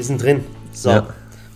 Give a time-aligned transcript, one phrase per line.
[0.00, 0.42] Wir sind drin.
[0.72, 0.88] So.
[0.88, 1.08] Ja.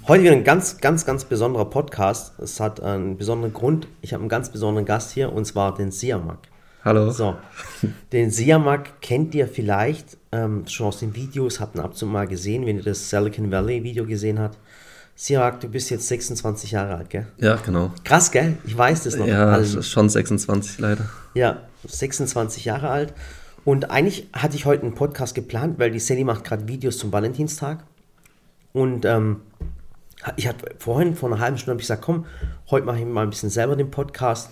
[0.07, 2.39] Heute wieder ein ganz, ganz, ganz besonderer Podcast.
[2.39, 3.89] Es hat einen besonderen Grund.
[4.02, 6.41] Ich habe einen ganz besonderen Gast hier und zwar den Siamak.
[6.84, 7.10] Hallo.
[7.10, 7.36] So.
[8.12, 12.05] Den Siamak kennt ihr vielleicht ähm, schon aus den Videos, habt ihn ab und zu
[12.05, 14.59] mal gesehen, wenn ihr das Silicon Valley Video gesehen habt.
[15.17, 17.27] Siamak, du bist jetzt 26 Jahre alt, gell?
[17.39, 17.93] Ja, genau.
[18.05, 18.59] Krass, gell?
[18.67, 19.27] Ich weiß das noch.
[19.27, 21.09] Ja, Also- schon 26 leider.
[21.33, 23.15] Ja, 26 Jahre alt.
[23.65, 27.11] Und eigentlich hatte ich heute einen Podcast geplant, weil die Sally macht gerade Videos zum
[27.11, 27.84] Valentinstag.
[28.74, 29.41] Und ähm,
[30.37, 32.27] ich hatte vorhin, vor einer halben Stunde, habe ich gesagt, komm,
[32.70, 34.51] heute mache ich mal ein bisschen selber den Podcast.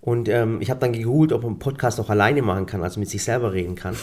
[0.00, 2.98] Und ähm, ich habe dann gegoogelt, ob man einen Podcast auch alleine machen kann, also
[2.98, 3.94] mit sich selber reden kann.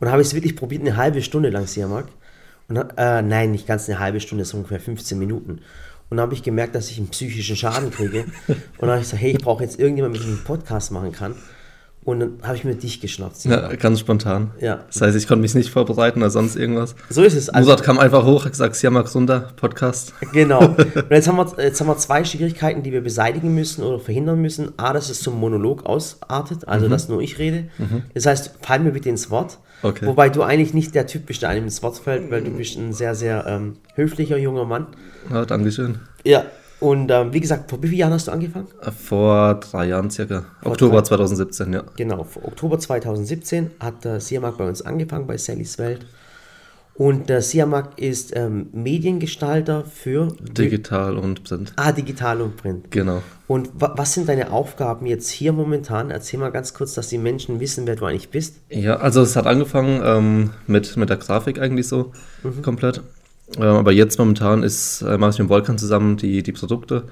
[0.00, 2.06] Und habe es wirklich probiert, eine halbe Stunde lang, Siamak.
[2.68, 5.60] Und äh, nein, nicht ganz eine halbe Stunde, so ungefähr 15 Minuten.
[6.08, 8.24] Und dann habe ich gemerkt, dass ich einen psychischen Schaden kriege.
[8.48, 10.90] Und dann habe ich gesagt, hey, ich brauche jetzt irgendjemanden, mit dem ich einen Podcast
[10.90, 11.36] machen kann.
[12.02, 13.44] Und dann habe ich mir dich geschnappt.
[13.44, 14.52] Ja, ganz spontan.
[14.58, 14.84] Ja.
[14.86, 16.94] Das heißt, ich konnte mich nicht vorbereiten oder sonst irgendwas.
[17.10, 17.50] So ist es.
[17.50, 20.14] Also, Murat kam einfach hoch, hat gesagt, Siamak runter, Podcast.
[20.32, 20.60] Genau.
[20.68, 24.40] Und jetzt haben, wir, jetzt haben wir zwei Schwierigkeiten, die wir beseitigen müssen oder verhindern
[24.40, 24.72] müssen.
[24.78, 27.68] A, dass es zum Monolog ausartet, also dass nur ich rede.
[28.14, 29.58] Das heißt, fall mir bitte ins Wort.
[29.82, 30.06] Okay.
[30.06, 32.76] Wobei du eigentlich nicht der Typ bist, der einem ins Wort fällt, weil du bist
[32.76, 34.86] ein sehr, sehr ähm, höflicher junger Mann.
[35.30, 36.00] Ja, Dankeschön.
[36.24, 36.44] Ja.
[36.80, 38.68] Und ähm, wie gesagt, vor wie vielen Jahren hast du angefangen?
[39.06, 40.46] Vor drei Jahren circa.
[40.64, 41.84] Oktober 2017, ja.
[41.96, 46.06] Genau, vor Oktober 2017 hat der Siamak bei uns angefangen, bei Sallys Welt.
[46.94, 51.72] Und der Siamak ist ähm, Mediengestalter für Digital und Print.
[51.76, 52.90] Ah, digital und Print.
[52.90, 53.22] Genau.
[53.46, 56.10] Und wa was sind deine Aufgaben jetzt hier momentan?
[56.10, 58.56] Erzähl mal ganz kurz, dass die Menschen wissen, wer du eigentlich bist.
[58.68, 62.12] Ja, also es hat angefangen ähm, mit, mit der Grafik eigentlich so
[62.62, 63.00] komplett.
[63.56, 67.04] Ähm, aber jetzt momentan ist, äh, mache ich mit dem Volkan zusammen die, die Produkte,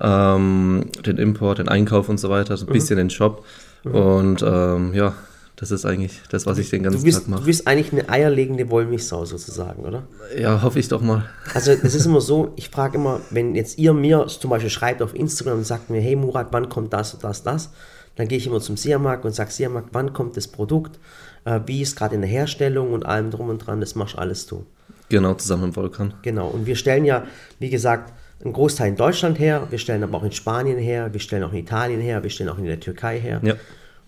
[0.00, 3.44] ähm, den Import, den Einkauf und so weiter, so ein bisschen den Shop.
[3.84, 5.14] Und ähm, ja,
[5.56, 7.44] das ist eigentlich das, was ich den Du ganzen bist, Tag du mache.
[7.44, 10.04] bist eigentlich eine eierlegende Wollmilchsau sozusagen, oder?
[10.36, 11.24] Ja, hoffe ich doch mal.
[11.54, 15.02] Also es ist immer so, ich frage immer, wenn jetzt ihr mir zum Beispiel schreibt
[15.02, 17.70] auf Instagram und sagt mir, hey Murat, wann kommt das, das, das,
[18.16, 20.98] dann gehe ich immer zum Siamak und sage, Siamak, wann kommt das Produkt,
[21.44, 24.46] äh, wie ist gerade in der Herstellung und allem drum und dran, das machst alles
[24.46, 24.64] du.
[25.12, 26.14] Genau, zusammen mit dem Volkan.
[26.22, 27.24] Genau, und wir stellen ja,
[27.58, 31.20] wie gesagt, einen Großteil in Deutschland her, wir stellen aber auch in Spanien her, wir
[31.20, 33.38] stellen auch in Italien her, wir stellen auch in der Türkei her.
[33.44, 33.56] Ja.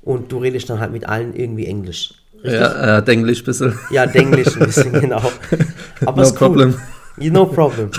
[0.00, 2.14] Und du redest dann halt mit allen irgendwie Englisch.
[2.43, 2.59] Richtig?
[2.59, 3.78] Ja, äh, Denglisch ein bisschen.
[3.91, 5.20] Ja, Denglisch ein bisschen, genau.
[6.06, 6.38] Aber No ist cool.
[6.38, 6.75] problem.
[7.20, 7.91] Yeah, No problem.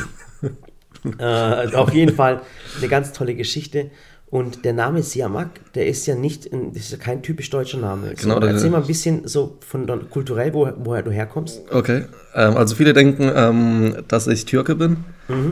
[1.20, 2.42] äh, auf jeden Fall
[2.80, 3.92] eine ganz tolle Geschichte.
[4.32, 8.14] Und der Name Siamak, der ist ja nicht, das ist ja kein typisch deutscher Name.
[8.20, 11.62] Genau, so, der- erzähl mal ein bisschen so von kulturell, wo, woher du herkommst.
[11.72, 14.98] Okay, ähm, also viele denken, ähm, dass ich Türke bin,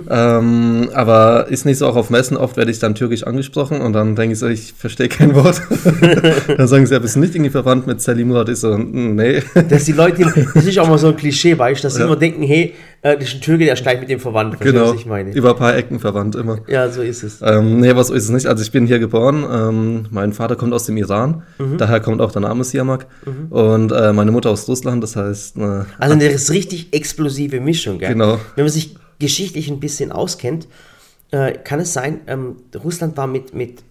[0.09, 2.35] ähm, aber ist nicht so auch auf Messen.
[2.35, 5.61] Oft werde ich dann türkisch angesprochen und dann denke ich so, ich verstehe kein Wort.
[6.57, 8.49] dann sagen sie, ja, bist du nicht irgendwie verwandt mit Sally Murat?
[8.49, 9.41] Ich so, "Mm, nee.
[9.69, 10.23] Dass die Leute,
[10.53, 12.73] das ist auch mal so ein Klischee, weißt du, dass sie immer denken, hey,
[13.03, 14.59] ein Türke, der ist gleich mit dem verwandt.
[14.61, 15.31] Genau, was ich meine?
[15.33, 16.59] über ein paar Ecken verwandt immer.
[16.67, 17.41] Ja, so ist es.
[17.41, 18.47] Ähm, nee, was ist es nicht?
[18.47, 19.45] Also ich bin hier geboren.
[19.51, 21.43] Ähm, mein Vater kommt aus dem Iran,
[21.77, 23.07] daher kommt auch der Name Siamak.
[23.49, 28.13] Und äh, meine Mutter aus Russland, das heißt, äh, Also eine richtig explosive Mischung, gell?
[28.13, 28.39] Genau.
[28.55, 30.67] Wenn man sich geschichtlich ein bisschen auskennt,
[31.31, 33.83] äh, kann es sein, ähm, Russland war mit, mit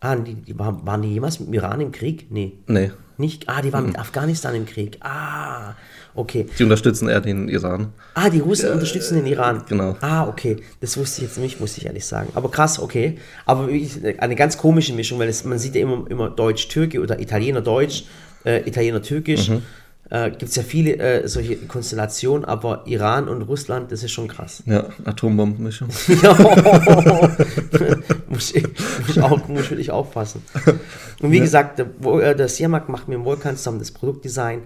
[0.00, 2.26] ah, die, die waren, waren die jemals mit dem Iran im Krieg?
[2.30, 3.48] Nee, nee, nicht?
[3.48, 3.90] Ah, die waren Mhm.
[3.90, 4.96] mit Afghanistan im Krieg.
[5.00, 5.74] Ah,
[6.18, 6.46] okay.
[6.58, 7.92] die unterstützen eher den Iran.
[8.14, 9.62] Ah, die Russen unterstützen den Iran.
[9.68, 9.96] genau.
[10.00, 10.56] Ah, okay.
[10.80, 12.30] Das wusste ich jetzt nicht, muss ich ehrlich sagen.
[12.34, 13.18] Aber krass, okay.
[13.46, 13.68] Aber
[14.18, 18.04] eine ganz komische Mischung, weil es, man sieht ja immer, immer Deutsch-Türke oder Italiener-Deutsch,
[18.44, 19.48] äh, Italiener-Türkisch.
[19.48, 19.62] Mhm.
[20.10, 24.26] Äh, Gibt es ja viele äh, solche Konstellationen, aber Iran und Russland, das ist schon
[24.26, 24.62] krass.
[24.64, 25.88] Ja, Atombombenmischung.
[26.22, 26.32] Ja,
[28.28, 30.42] muss, ich, muss, ich auch, muss ich aufpassen.
[31.20, 31.86] Und wie gesagt, der,
[32.20, 34.62] äh, der Siamak macht mit dem Volkan zusammen das Produktdesign.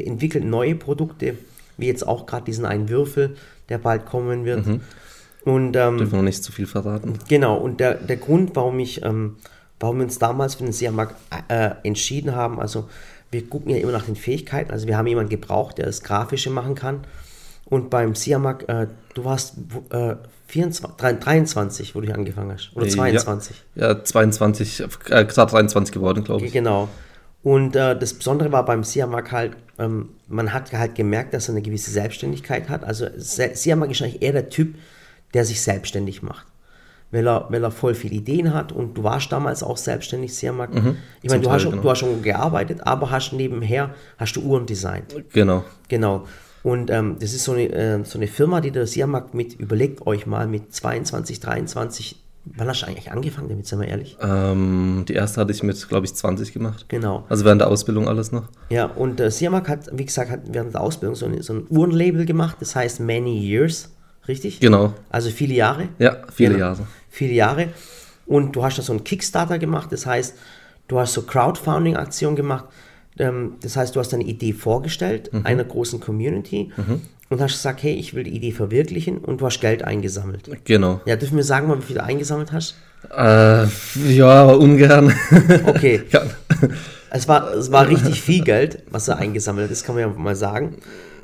[0.00, 1.36] Der entwickelt neue Produkte,
[1.76, 3.36] wie jetzt auch gerade diesen einen Würfel,
[3.68, 4.66] der bald kommen wird.
[5.44, 7.18] Und ähm, Dürfen wir noch nicht zu viel verraten.
[7.28, 9.36] Genau, und der, der Grund, warum ich, ähm,
[9.78, 11.14] warum wir uns damals für den Siamak
[11.48, 12.88] äh, entschieden haben, also
[13.30, 16.50] wir gucken ja immer nach den Fähigkeiten, also wir haben jemanden gebraucht, der das Grafische
[16.50, 17.00] machen kann.
[17.66, 19.54] Und beim Siamak, äh, du warst
[19.90, 20.16] äh,
[20.48, 23.62] 24, 23, wo du angefangen hast, oder 22.
[23.76, 26.52] Ja, ja 22, äh, gerade 23 geworden, glaube ich.
[26.52, 26.88] Genau.
[27.42, 31.54] Und äh, das Besondere war beim Siamak halt, ähm, man hat halt gemerkt, dass er
[31.54, 32.84] eine gewisse Selbstständigkeit hat.
[32.84, 34.76] Also Siamak ist eigentlich eher der Typ,
[35.34, 36.46] der sich selbstständig macht.
[37.12, 40.70] Weil er, weil er voll viele Ideen hat und du warst damals auch selbstständig, Siamak.
[41.22, 41.82] ich meine, du, hast Teil, schon- genau.
[41.82, 45.16] du hast schon gearbeitet, aber hast nebenher hast du Uhren designt.
[45.32, 45.64] Genau.
[45.88, 46.26] Genau.
[46.62, 50.06] Und ähm, das ist so eine, äh, so eine Firma, die der Siamak mit, überlegt
[50.06, 54.16] euch mal, mit 22, 23 Wann hast du eigentlich angefangen damit, sind wir ehrlich?
[54.20, 56.86] Ähm, die erste hatte ich mit, glaube ich, 20 gemacht.
[56.88, 57.24] Genau.
[57.28, 58.44] Also während der Ausbildung alles noch.
[58.70, 61.66] Ja, und äh, Siamak hat, wie gesagt, hat während der Ausbildung so ein, so ein
[61.68, 63.90] Uhrenlabel gemacht, das heißt Many Years,
[64.26, 64.58] richtig?
[64.60, 64.94] Genau.
[65.10, 65.88] Also viele Jahre.
[65.98, 66.64] Ja, viele Genau.
[66.66, 66.86] Jahre.
[67.10, 67.68] Viele Jahre.
[68.26, 70.34] Und du hast da so einen Kickstarter gemacht, das heißt,
[70.88, 72.64] du hast so Crowdfunding-Aktionen gemacht.
[73.18, 76.70] Ähm, das heißt, du hast deine Idee vorgestellt, einer großen Community
[77.28, 80.48] und hast gesagt, hey, ich will die Idee verwirklichen und du hast Geld eingesammelt.
[80.64, 81.00] Genau.
[81.06, 82.76] Ja, dürfen wir sagen, mal, wie viel du eingesammelt hast?
[83.16, 83.66] Äh,
[84.12, 85.12] ja, aber ungern.
[85.66, 86.02] Okay.
[86.10, 86.22] ja.
[87.10, 90.08] Es war, es war richtig viel Geld, was er eingesammelt hat, das kann man ja
[90.16, 90.76] mal sagen.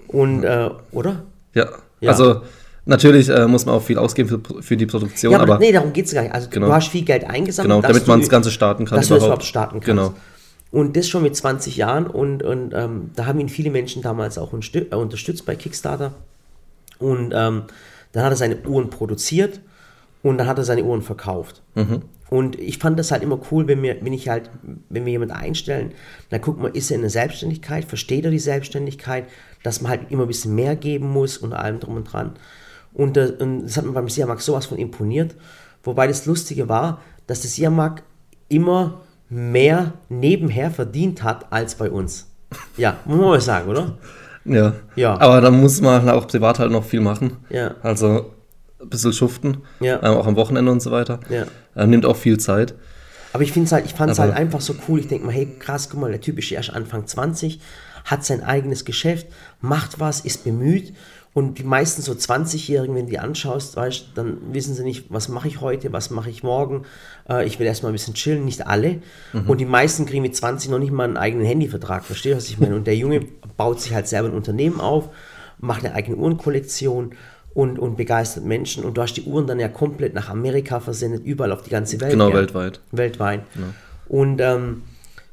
[0.09, 1.23] Und, äh, oder?
[1.55, 1.69] ja.
[2.00, 2.11] Ja.
[2.11, 2.43] Also
[2.85, 5.73] natürlich äh, muss man auch viel ausgeben für, für die Produktion, Ja, aber, aber nee,
[5.73, 6.35] darum geht es gar nicht.
[6.35, 6.67] Also Genau.
[6.67, 7.73] du hast viel Geld eingesammelt.
[7.75, 8.99] genau, damit man das Ganze starten kann.
[8.99, 9.87] dass du das überhaupt starten kannst.
[9.87, 10.15] Genau.
[10.71, 14.37] Und das schon mit 20 Jahren und, und ähm, da haben ihn viele Menschen damals
[14.37, 16.13] auch äh, unterstützt bei Kickstarter.
[16.99, 17.65] Und ähm,
[18.13, 19.61] dann hat er seine Uhren produziert
[20.23, 21.63] und dann hat er seine Uhren verkauft.
[22.29, 24.51] Und ich fand das halt immer cool, wenn wir, wenn ich halt,
[24.89, 25.93] wenn wir jemanden einstellen,
[26.31, 29.27] dann guckt man, ist er in der Selbstständigkeit, versteht er die Selbstständigkeit,
[29.62, 32.33] dass man halt immer ein bisschen mehr geben muss und allem drum und dran.
[32.93, 35.37] Und, äh, und das hat mir beim Siamak sowas von imponiert.
[35.85, 38.03] Wobei das Lustige war, dass der Siamak
[38.49, 42.26] immer mehr nebenher verdient hat als bei uns.
[42.76, 43.99] Ja, muss man mal sagen, oder?
[44.44, 44.75] Ja.
[44.94, 45.19] Ja.
[45.20, 47.37] Aber da muss man auch privat halt noch viel machen.
[47.50, 47.75] Ja.
[47.82, 48.32] Also
[48.81, 49.58] ein bisschen schuften.
[49.81, 49.96] Ja.
[50.02, 51.20] Ähm, auch am Wochenende und so weiter.
[51.28, 51.44] Ja.
[51.75, 52.75] Ähm, nimmt auch viel Zeit.
[53.32, 55.00] Aber ich finde es halt, ich fand es halt einfach so cool.
[55.00, 57.61] Ich denke mal, hey, krass, guck mal, der Typ ist erst Anfang 20,
[58.05, 59.26] hat sein eigenes Geschäft,
[59.61, 60.94] macht was, ist bemüht.
[61.37, 65.29] Und die meisten so 20-Jährigen, wenn du die anschaust, weißt, dann wissen sie nicht, was
[65.29, 66.87] mache ich heute, was mache ich morgen.
[67.29, 69.03] Äh, ich will erstmal ein bisschen chillen, nicht alle.
[69.47, 72.06] Und die meisten kriegen mit 20 noch nicht mal einen eigenen Handyvertrag.
[72.06, 72.75] Verstehst du, was ich meine?
[72.75, 73.21] Und der Junge
[73.59, 75.11] baut sich halt selber ein Unternehmen auf,
[75.59, 77.11] macht eine eigene Uhrenkollektion
[77.53, 78.83] und, und begeistert Menschen.
[78.85, 82.00] Und du hast die Uhren dann ja komplett nach Amerika versendet, überall auf die ganze
[82.00, 82.12] Welt.
[82.12, 82.37] Genau, gell?
[82.38, 82.81] weltweit.
[82.93, 83.43] weltweit.
[84.09, 84.85] Und ähm,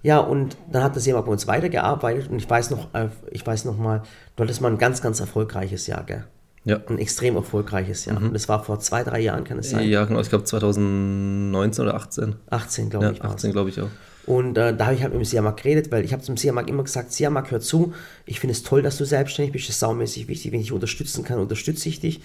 [0.03, 3.45] ja, und dann hat das jemand bei uns weitergearbeitet und ich weiß noch, äh, ich
[3.45, 4.03] weiß noch mal,
[4.35, 6.25] du hattest mal ein ganz, ganz erfolgreiches Jahr, gell?
[6.65, 6.79] Ja.
[6.87, 8.17] Ein extrem erfolgreiches Jahr.
[8.17, 9.87] Und das war vor zwei, drei Jahren, kann es sein?
[9.87, 10.21] Ja, genau.
[10.21, 12.35] Ich glaube 2019 oder 18.
[12.49, 13.89] 18, glaube Ja, ich, war 18 glaube ich auch.
[14.25, 16.69] Und äh, da habe ich halt mit dem Siamak geredet, weil ich habe zum Siamak
[16.69, 17.93] immer gesagt, Siamak, hör zu,
[18.25, 20.73] ich finde es toll, dass du selbstständig bist, das ist saumäßig wichtig, wenn ich dich
[20.73, 22.21] unterstützen kann, unterstütze ich dich.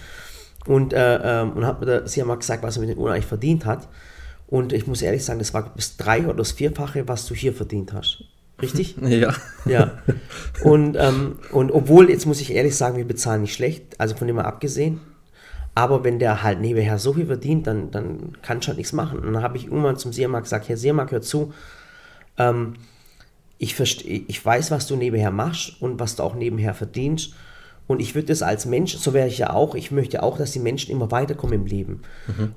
[0.66, 3.26] Und, äh, ähm, und hat mir der Siamak gesagt, was er mit den Uhren eigentlich
[3.26, 3.88] verdient hat.
[4.48, 7.52] Und ich muss ehrlich sagen, das war das drei oder das vierfache, was du hier
[7.52, 8.24] verdient hast.
[8.60, 8.96] Richtig?
[9.02, 9.34] Ja.
[9.66, 9.98] Ja.
[10.64, 14.26] Und, ähm, und obwohl, jetzt muss ich ehrlich sagen, wir bezahlen nicht schlecht, also von
[14.26, 15.00] dem mal abgesehen.
[15.74, 19.20] Aber wenn der halt nebenher so viel verdient, dann, dann kann ich halt nichts machen.
[19.20, 21.52] Und dann habe ich irgendwann zum Siamak gesagt, Herr Siamak, hör zu,
[22.36, 22.74] ähm,
[23.58, 27.34] ich, ich weiß, was du nebenher machst und was du auch nebenher verdienst.
[27.88, 30.52] Und ich würde das als Mensch, so wäre ich ja auch, ich möchte auch, dass
[30.52, 32.02] die Menschen immer weiterkommen im Leben.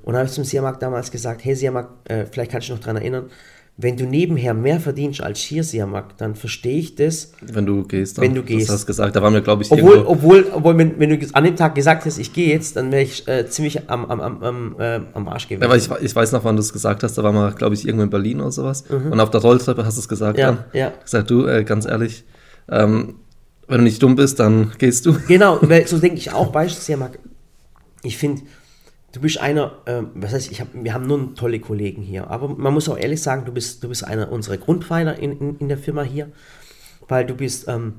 [0.02, 2.80] Und da habe ich zum Siamak damals gesagt, hey Siamak, äh, vielleicht kannst du dich
[2.80, 3.30] noch daran erinnern,
[3.78, 7.32] wenn du nebenher mehr verdienst als hier, Siamak, dann verstehe ich das.
[7.40, 8.20] Wenn du gehst.
[8.20, 8.68] Wenn du gehst.
[8.68, 9.16] Das hast du gesagt.
[9.16, 10.10] Da waren wir, glaube ich, Obwohl, irgendwo.
[10.10, 13.02] obwohl, obwohl wenn, wenn du an dem Tag gesagt hast, ich gehe jetzt, dann wäre
[13.02, 15.62] ich äh, ziemlich am, am, am, äh, am Arsch gewesen.
[15.62, 17.16] Ja, weil ich, ich weiß noch, wann du es gesagt hast.
[17.16, 18.84] Da waren wir, glaube ich, irgendwo in Berlin oder sowas.
[18.90, 20.36] Und auf der Rolltreppe hast du es gesagt.
[20.36, 20.40] Mhm.
[20.40, 20.64] Ja, dann.
[20.74, 20.92] ja.
[21.02, 22.24] Gesagt, du, äh, ganz ehrlich,
[22.70, 23.14] ähm,
[23.72, 25.16] wenn du nicht dumm bist, dann gehst du.
[25.28, 27.18] Genau, weil so denke ich auch, Siamak,
[28.02, 28.42] ich finde,
[29.12, 32.48] du bist einer, ähm, was heißt, ich hab, wir haben nur tolle Kollegen hier, aber
[32.48, 35.68] man muss auch ehrlich sagen, du bist, du bist einer unserer Grundpfeiler in, in, in
[35.68, 36.30] der Firma hier,
[37.08, 37.94] weil du bist, ähm,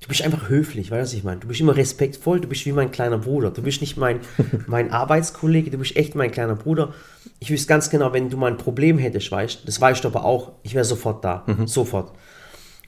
[0.00, 1.40] du bist einfach höflich, weißt du, was ich meine?
[1.40, 4.20] Du bist immer respektvoll, du bist wie mein kleiner Bruder, du bist nicht mein,
[4.68, 6.94] mein Arbeitskollege, du bist echt mein kleiner Bruder.
[7.40, 10.24] Ich wüsste ganz genau, wenn du mal ein Problem hättest, weißt das weißt du aber
[10.24, 12.12] auch, ich wäre sofort da, sofort.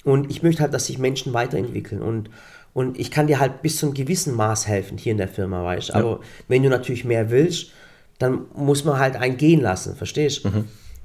[0.07, 2.01] Und ich möchte halt, dass sich Menschen weiterentwickeln.
[2.01, 2.31] Und,
[2.73, 5.65] und ich kann dir halt bis zu einem gewissen Maß helfen hier in der Firma,
[5.65, 5.95] weißt du.
[5.95, 7.73] Aber wenn du natürlich mehr willst,
[8.21, 10.49] dann muss man halt einen gehen lassen, verstehst du?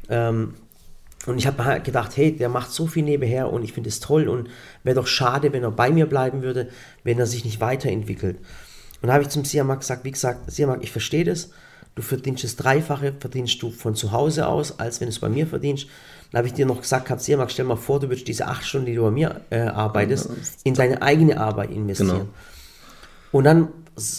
[0.08, 0.54] Ähm,
[1.26, 3.90] und ich habe mir halt gedacht, hey, der macht so viel nebenher und ich finde
[3.90, 4.50] es toll und
[4.84, 6.70] wäre doch schade, wenn er bei mir bleiben würde,
[7.04, 8.38] wenn er sich nicht weiterentwickelt.
[9.02, 11.50] Und da habe ich zum Siamak gesagt, wie gesagt, Siamak, ich verstehe das,
[11.96, 15.30] du verdienst das Dreifache, verdienst du von zu Hause aus, als wenn du es bei
[15.30, 15.88] mir verdienst.
[16.32, 18.64] Dann habe ich dir noch gesagt, gehabt, Siamak, stell mal vor, du würdest diese acht
[18.64, 20.30] Stunden, die du bei mir äh, arbeitest,
[20.64, 22.10] in deine eigene Arbeit investieren.
[22.10, 22.30] Genau.
[23.34, 23.68] Und dann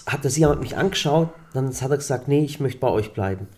[0.07, 3.49] hat der Siamak mich angeschaut, dann hat er gesagt, nee, ich möchte bei euch bleiben.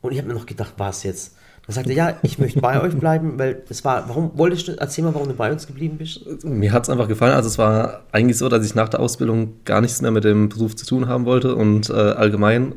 [0.00, 1.36] Und ich habe mir noch gedacht, was jetzt?
[1.66, 4.72] Dann sagte er, ja, ich möchte bei euch bleiben, weil das war, warum wolltest du,
[4.72, 6.22] erzähl mal, warum du bei uns geblieben bist?
[6.42, 7.34] Mir hat es einfach gefallen.
[7.34, 10.48] Also es war eigentlich so, dass ich nach der Ausbildung gar nichts mehr mit dem
[10.48, 12.74] Beruf zu tun haben wollte und äh, allgemein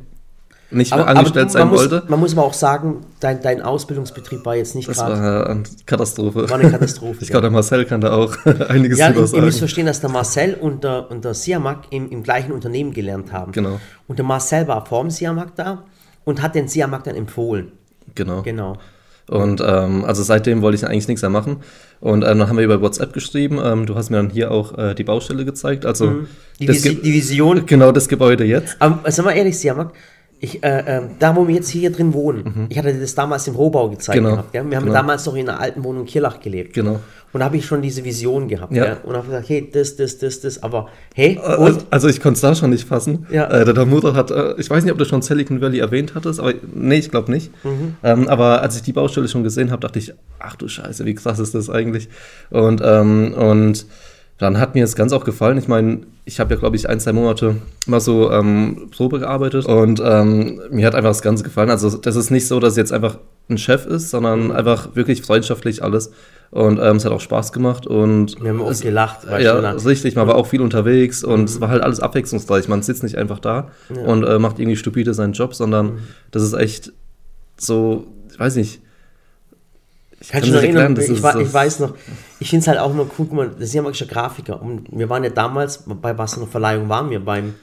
[0.73, 2.01] nicht mehr angestellt sein man wollte.
[2.01, 5.21] Muss, man muss aber auch sagen, dein, dein Ausbildungsbetrieb war jetzt nicht Das gerade.
[5.21, 6.49] war eine Katastrophe.
[6.49, 8.35] War eine Katastrophe, ich glaube, der Marcel kann da auch
[8.69, 9.59] einiges Ja, drüber ihr, ihr müsst sagen.
[9.59, 13.51] verstehen, dass der Marcel und der, und der Siamak im, im gleichen Unternehmen gelernt haben.
[13.51, 13.79] Genau.
[14.07, 15.83] Und der Marcel war vor dem Siamak da
[16.25, 17.71] und hat den Siamak dann empfohlen.
[18.15, 18.41] Genau.
[18.43, 18.77] Genau.
[19.29, 21.57] Und ähm, also seitdem wollte ich eigentlich nichts mehr machen.
[22.01, 23.57] Und ähm, dann haben wir über WhatsApp geschrieben.
[23.63, 25.85] Ähm, du hast mir dann hier auch äh, die Baustelle gezeigt.
[25.85, 26.27] Also Mhm.
[26.59, 27.65] Die, das Visi die Vision.
[27.65, 28.75] genau das Gebäude jetzt.
[28.79, 29.93] Aber sag mal ehrlich, Siamak,
[30.43, 33.47] ich, äh, äh, da wo wir jetzt hier drin wohnen, ich hatte dir das damals
[33.47, 34.23] im Rohbau gezeigt Mhm.
[34.25, 34.35] Genau.
[34.35, 34.53] gehabt.
[34.53, 34.69] Ja?
[34.69, 34.93] Wir haben Genau.
[34.97, 36.73] damals noch in einer alten Wohnung in Kirlach gelebt.
[36.73, 36.99] Genau.
[37.31, 38.73] Und da habe ich schon diese Vision gehabt.
[38.73, 38.85] Ja.
[38.85, 38.97] Ja.
[39.03, 40.61] Und habe gesagt, hey, das, das, das, das.
[40.61, 41.85] Aber hey, Äh, und?
[41.89, 43.25] Also ich konnte es da schon nicht fassen.
[43.31, 43.45] Ja.
[43.49, 46.39] Äh, der Damoder hat, äh, ich weiß nicht, ob du schon Silicon Valley erwähnt hattest,
[46.41, 47.49] aber nee, ich glaube nicht.
[47.63, 47.95] Mhm.
[48.03, 51.15] Ähm, aber als ich die Baustelle schon gesehen habe, dachte ich, ach du Scheiße, wie
[51.15, 52.09] krass ist das eigentlich?
[52.51, 53.85] Und, ähm, und
[54.43, 55.57] dann hat mir es ganz auch gefallen.
[55.57, 57.55] Ich meine, ich habe ja, glaube ich, ein, zwei Monate
[57.87, 61.69] mal so ähm, Probe gearbeitet und ähm, mir hat einfach das Ganze gefallen.
[61.71, 63.17] Also das ist nicht so, dass jetzt einfach
[63.49, 64.51] ein Chef ist, sondern Mhm.
[64.51, 66.11] einfach wirklich freundschaftlich alles.
[66.51, 69.21] Und ähm, es hat auch Spaß gemacht und Wir haben oft es, gelacht.
[69.39, 70.15] ja, du, na- richtig.
[70.15, 72.67] Man war auch viel unterwegs und es war halt alles abwechslungsreich.
[72.67, 73.69] Man sitzt nicht einfach da
[74.05, 75.97] und äh, macht irgendwie stupide seinen Job, sondern
[76.29, 76.93] das ist echt
[77.59, 78.81] so, ich weiß nicht.
[80.23, 80.97] Ich du noch nicht erinnern?
[80.99, 81.95] Ich, das- ich weiß noch,
[82.39, 84.61] ich finde es halt auch immer cool, guck mal, das ist ja magischer Grafiker.
[84.61, 87.53] Und wir waren ja damals, bei was eine Verleihung waren wir, beim,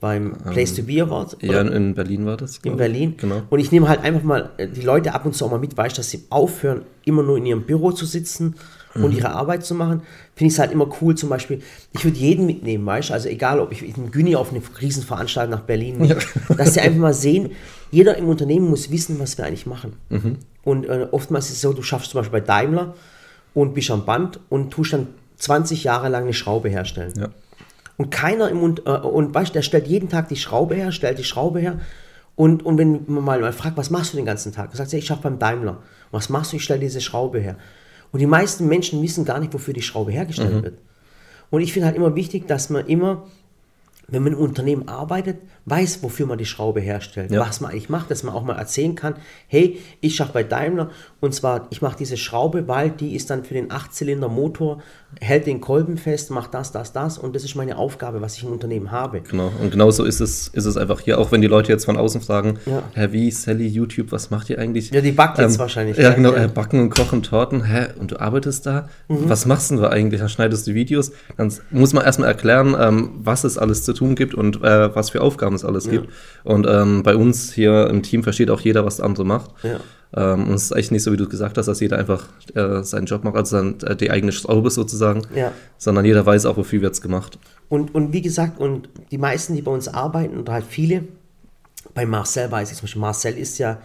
[0.00, 1.36] beim Place to Be Award.
[1.42, 1.60] Ja, oder?
[1.62, 2.58] in, in Berlin war das.
[2.62, 2.76] in.
[2.76, 3.14] Berlin.
[3.18, 3.42] Genau.
[3.50, 5.76] Und ich nehme halt einfach mal äh, die Leute ab und zu auch mal mit,
[5.76, 8.54] weißt dass sie aufhören, immer nur in ihrem Büro zu sitzen
[9.02, 9.18] und Mhm.
[9.18, 10.02] ihre Arbeit zu machen.
[10.34, 11.62] Finde ich es halt immer cool, zum Beispiel,
[11.92, 15.50] ich würde jeden mitnehmen, weißt also egal, ob ich mit einem Güni auf eine Riesenveranstaltung
[15.50, 16.18] nach Berlin, nehme,
[16.56, 17.50] dass sie einfach mal sehen,
[17.90, 19.94] jeder im Unternehmen muss wissen, was wir eigentlich machen.
[20.08, 20.38] Mhm.
[20.64, 22.94] Und äh, oftmals ist es so, du schaffst zum Beispiel bei Daimler
[23.54, 27.12] und bist am Band und tust dann 20 Jahre lang eine Schraube herstellen.
[27.16, 27.28] Ja.
[27.98, 31.18] Und keiner im und, äh, und weißt, der stellt jeden Tag die Schraube her, stellt
[31.18, 31.78] die Schraube her.
[32.34, 34.70] Und, und wenn man mal, mal fragt, was machst du den ganzen Tag?
[34.70, 35.78] Du sagst, ja, ich schaffe beim Daimler.
[36.10, 36.56] Was machst du?
[36.56, 37.56] Ich stelle diese Schraube her.
[38.12, 40.78] Und die meisten Menschen wissen gar nicht, wofür die Schraube hergestellt wird.
[41.50, 43.26] Und ich finde halt immer wichtig, dass man immer,
[44.08, 47.40] wenn man im Unternehmen arbeitet, weiß, wofür man die Schraube herstellt, Ja.
[47.40, 49.16] was man eigentlich macht, dass man auch mal erzählen kann,
[49.48, 53.42] hey, ich schaffe bei Daimler und zwar, ich mache diese Schraube, weil die ist dann
[53.44, 54.80] für den Achtzylinder Motor,
[55.20, 58.44] hält den Kolben fest, macht das, das, das und das ist meine Aufgabe, was ich
[58.44, 59.22] im Unternehmen habe.
[59.22, 61.96] Genau, und genauso ist es, ist es einfach hier, auch wenn die Leute jetzt von
[61.96, 62.82] außen fragen, Ja.
[62.94, 64.90] Herr wie, Sally, YouTube, was macht ihr eigentlich?
[64.92, 66.12] Ja, die backt jetzt wahrscheinlich, Ja, ja.
[66.14, 66.44] genau, Ja.
[66.44, 68.88] äh, backen und kochen Torten, hä, und du arbeitest da?
[69.08, 69.28] Mhm.
[69.28, 70.20] Was machst denn du eigentlich?
[70.20, 74.14] Dann schneidest du Videos, dann muss man erstmal erklären, ähm, was es alles zu tun
[74.14, 76.08] gibt und äh, was für Aufgaben es alles gibt.
[76.44, 79.50] Und ähm, bei uns hier im Team versteht auch jeder, was der andere macht.
[79.62, 79.80] Ja.
[80.14, 82.82] Ähm, und es ist echt nicht so, wie du gesagt hast, dass jeder einfach äh,
[82.82, 85.52] seinen Job macht, also dann, äh, die eigene Schraube sozusagen, Ja.
[85.78, 87.38] sondern jeder weiß auch, wofür wird es gemacht.
[87.68, 91.04] Und, und wie gesagt, und die meisten, die bei uns arbeiten, oder halt viele,
[91.94, 93.78] bei Marcel weiß ich zum Beispiel, Marcel ist ja,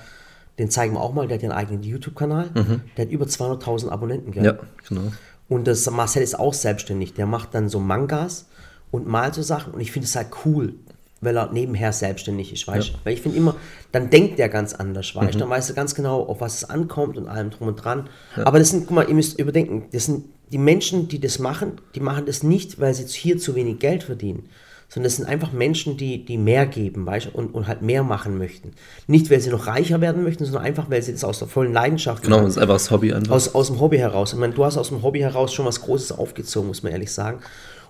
[0.59, 2.49] den zeigen wir auch mal, der hat ja einen eigenen YouTube-Kanal,
[2.97, 4.61] der hat über 200.000 Abonnenten gehabt.
[4.61, 5.11] Ja, genau.
[5.49, 7.13] Und das Marcel ist auch selbstständig.
[7.13, 8.47] Der macht dann so Mangas
[8.91, 9.73] und malt so Sachen.
[9.73, 10.75] Und ich finde es halt cool,
[11.21, 12.93] weil er nebenher selbstständig ist, weißt du?
[13.03, 13.55] Weil ich finde immer,
[13.91, 15.39] dann denkt der ganz anders, weißt du?
[15.39, 18.09] Dann weißt du ganz genau, auf was es ankommt und allem drum und dran.
[18.43, 21.79] Aber das sind, guck mal, ihr müsst überdenken, das sind die Menschen, die das machen,
[21.95, 24.49] die machen das nicht, weil sie hier zu wenig Geld verdienen.
[24.89, 28.03] Sondern das sind einfach Menschen, die, die mehr geben, weißt du, und, und halt mehr
[28.03, 28.71] machen möchten.
[29.07, 31.71] Nicht, weil sie noch reicher werden möchten, sondern einfach, weil sie das aus der vollen
[31.71, 33.33] Leidenschaft Genau, das ist einfach das Hobby einfach.
[33.33, 34.33] aus, aus dem Hobby heraus.
[34.33, 37.13] Ich meine, du hast aus dem Hobby heraus schon was Großes aufgezogen, muss man ehrlich
[37.13, 37.39] sagen.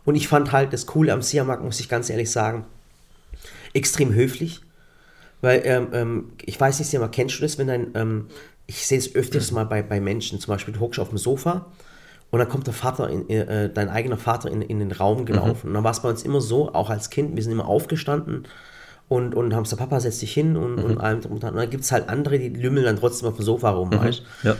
[0.05, 2.65] Und ich fand halt das Coole am Siamak, muss ich ganz ehrlich sagen,
[3.73, 4.61] extrem höflich.
[5.41, 8.27] Weil, ähm, ähm, ich weiß nicht, Siamak, kennst du das, wenn dein, ähm,
[8.67, 11.65] ich sehe es öfters mal bei, bei Menschen, zum Beispiel, du hockst auf dem Sofa
[12.29, 15.67] und dann kommt der Vater, in, äh, dein eigener Vater in, in den Raum gelaufen.
[15.67, 18.47] Und dann war es bei uns immer so, auch als Kind, wir sind immer aufgestanden
[19.09, 21.53] und, und haben gesagt, Papa, setz dich hin und, und allem drum und dran.
[21.53, 24.23] Und dann gibt es halt andere, die lümmeln dann trotzdem auf dem Sofa rum, weißt
[24.43, 24.55] Ja.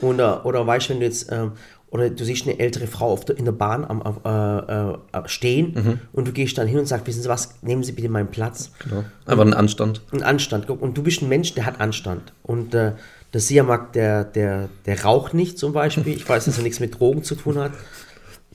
[0.00, 1.52] oder, oder weißt du, wenn du jetzt, ähm,
[1.94, 5.28] oder du siehst eine ältere Frau auf der, in der Bahn am, am, äh, äh,
[5.28, 8.32] stehen und du gehst dann hin und sagst, wissen Sie was, nehmen Sie bitte meinen
[8.32, 8.72] Platz.
[8.80, 9.04] Genau.
[9.26, 10.02] Einfach ein Anstand.
[10.10, 10.68] Ein Anstand.
[10.68, 12.32] Und du bist ein Mensch, der hat Anstand.
[12.42, 12.94] Und äh,
[13.32, 16.16] der Siamak, der, der, der raucht nicht zum Beispiel.
[16.16, 17.72] Ich weiß, dass er nichts mit Drogen zu tun hat.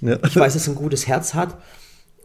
[0.02, 0.18] Ja.
[0.26, 1.58] Ich weiß, dass er ein gutes Herz hat.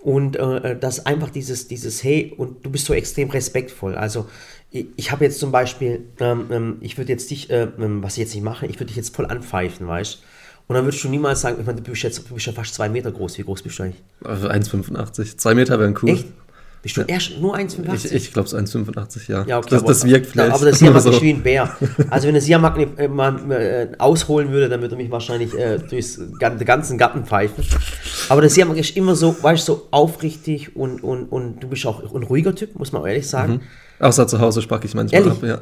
[0.00, 3.96] Und äh, das einfach dieses, dieses, hey, und du bist so extrem respektvoll.
[3.96, 4.26] Also
[4.70, 8.12] ich, ich habe jetzt zum Beispiel, ähm, ähm, ich würde jetzt dich, äh, ähm, was
[8.12, 10.22] ich jetzt nicht mache, ich würde dich jetzt voll anpfeifen, weißt
[10.66, 12.74] Und dann würdest du niemals sagen, ich meine, du bist jetzt du bist ja fast
[12.74, 13.38] zwei Meter groß.
[13.38, 14.02] Wie groß bist du eigentlich?
[14.24, 15.36] Also 1,85.
[15.36, 16.10] Zwei Meter wären cool.
[16.10, 16.26] Echt?
[16.84, 18.04] Bist du erst nur 1,85?
[18.04, 19.42] Ich, ich glaube, so 1,85, ja.
[19.46, 20.50] Ja, okay, das, aber, das wirkt vielleicht.
[20.52, 21.10] Aber der nur Siamak so.
[21.12, 21.74] ist wie ein Bär.
[22.10, 25.78] Also wenn der Siamak äh, mal äh, ausholen würde, dann würde er mich wahrscheinlich äh,
[25.78, 27.64] durchs den ganzen Garten pfeifen.
[28.28, 31.86] Aber der Siamak ist immer so, weißt du, so aufrichtig und, und, und du bist
[31.86, 33.62] auch ein ruhiger Typ, muss man ehrlich sagen.
[34.04, 35.42] Außer zu Hause spacke ich manchmal Ehrlich?
[35.42, 35.58] ab, ja.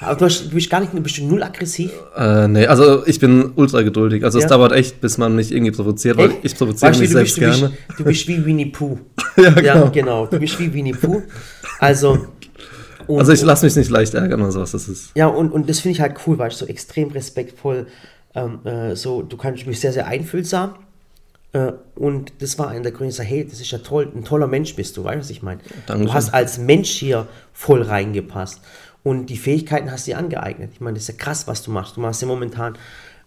[0.06, 1.90] Aber du, hast, du bist gar nicht, du bist null aggressiv.
[2.14, 4.22] Äh, nee, also ich bin ultra geduldig.
[4.22, 4.44] Also Ja.
[4.44, 6.38] es dauert echt, bis man mich irgendwie provoziert, weil Echt?
[6.42, 7.74] ich provoziere Weißt du, mich du bist, selbst du gerne.
[7.88, 8.98] Bist, du bist wie Winnie Pooh.
[9.38, 9.90] Ja, Ja, genau.
[9.90, 10.26] genau.
[10.26, 11.22] Du bist wie Winnie Pooh.
[11.80, 12.26] Also,
[13.06, 14.72] und, also ich lasse mich nicht leicht ärgern oder sowas.
[14.72, 15.12] Das ist.
[15.14, 17.86] Ja, und, und das finde ich halt cool, weil ich so extrem respektvoll,
[18.34, 20.74] ähm, äh, so, du kannst mich sehr, sehr einfühlsam.
[21.56, 24.24] Äh, und das war einer der Gründe, ich sage, hey, das ist ja toll, ein
[24.24, 25.60] toller Mensch bist du, weißt du, was ich meine?
[25.86, 28.60] Du hast als Mensch hier voll reingepasst.
[29.02, 30.70] Und die Fähigkeiten hast du dir angeeignet.
[30.72, 31.96] Ich meine, das ist ja krass, was du machst.
[31.96, 32.76] Du machst ja momentan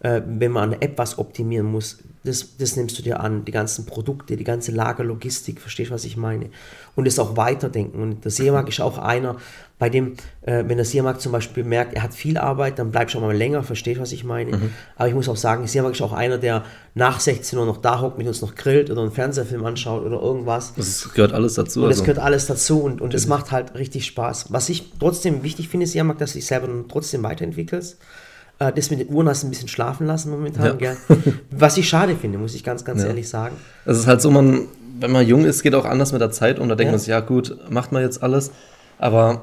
[0.00, 3.44] äh, wenn man an der App was optimieren muss, das, das nimmst du dir an,
[3.44, 6.50] die ganzen Produkte, die ganze Lagerlogistik, verstehst du, was ich meine?
[6.94, 8.02] Und das auch weiterdenken.
[8.02, 9.36] Und der Seemark ist auch einer,
[9.78, 13.14] bei dem, äh, wenn der Seemark zum Beispiel merkt, er hat viel Arbeit, dann bleibst
[13.14, 14.54] du auch mal länger, verstehst du, was ich meine?
[14.54, 14.70] Mhm.
[14.96, 18.02] Aber ich muss auch sagen, Seemark ist auch einer, der nach 16 Uhr noch da
[18.02, 20.74] hockt, mit uns noch grillt oder einen Fernsehfilm anschaut oder irgendwas.
[20.76, 21.80] Das gehört alles dazu.
[21.80, 22.04] Und das also.
[22.04, 24.52] gehört alles dazu und, und es macht halt richtig Spaß.
[24.52, 27.96] Was ich trotzdem wichtig finde, Seemark, dass du dich selber trotzdem weiterentwickelst.
[28.60, 30.92] Äh, das mit den Uhren hast du ein bisschen schlafen lassen momentan, ja.
[31.50, 33.08] Was ich schade finde, muss ich ganz, ganz ja.
[33.08, 33.56] ehrlich sagen.
[33.86, 34.66] Es ist halt so, man,
[35.00, 36.92] wenn man jung ist, geht auch anders mit der Zeit und da denkt ja.
[36.92, 38.52] man sich, ja gut, macht man jetzt alles.
[38.98, 39.40] Aber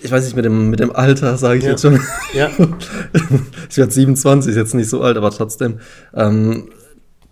[0.00, 1.70] ich weiß nicht, mit dem, mit dem Alter sage ich ja.
[1.70, 2.00] jetzt schon.
[2.34, 2.50] Ja.
[3.70, 5.78] ich werde 27, ist jetzt nicht so alt, aber trotzdem.
[6.12, 6.68] Ähm,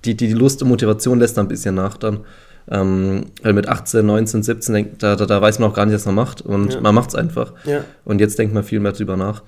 [0.04, 2.20] die, die, Lust und Motivation lässt dann ein bisschen nach dann.
[2.68, 5.94] Ähm, weil mit 18, 19, 17, denk, da, da, da, weiß man auch gar nicht,
[5.94, 6.80] was man macht und ja.
[6.80, 7.52] man macht es einfach.
[8.04, 9.42] Und jetzt denkt man viel mehr drüber nach.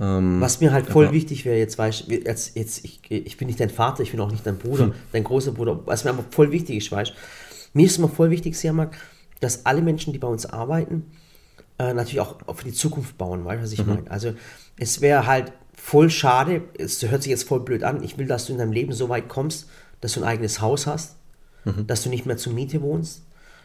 [0.00, 3.46] Ähm, Was mir halt voll aber, wichtig wäre, jetzt weißt jetzt, jetzt ich, ich bin
[3.46, 4.94] nicht dein Vater, ich bin auch nicht dein Bruder, hm.
[5.12, 5.80] dein großer Bruder.
[5.84, 7.12] Was mir aber voll wichtig ist, weißt
[7.74, 8.96] mir ist immer voll wichtig, Siamak,
[9.40, 11.10] dass alle Menschen, die bei uns arbeiten,
[11.78, 13.94] äh, natürlich auch für die Zukunft bauen, weißt du, was ich mhm.
[13.94, 14.10] meine?
[14.10, 14.32] Also
[14.78, 18.46] es wäre halt voll schade, es hört sich jetzt voll blöd an, ich will, dass
[18.46, 19.68] du in deinem Leben so weit kommst,
[20.00, 21.16] dass du ein eigenes Haus hast,
[21.64, 21.86] mhm.
[21.86, 23.22] dass du nicht mehr zur Miete wohnst,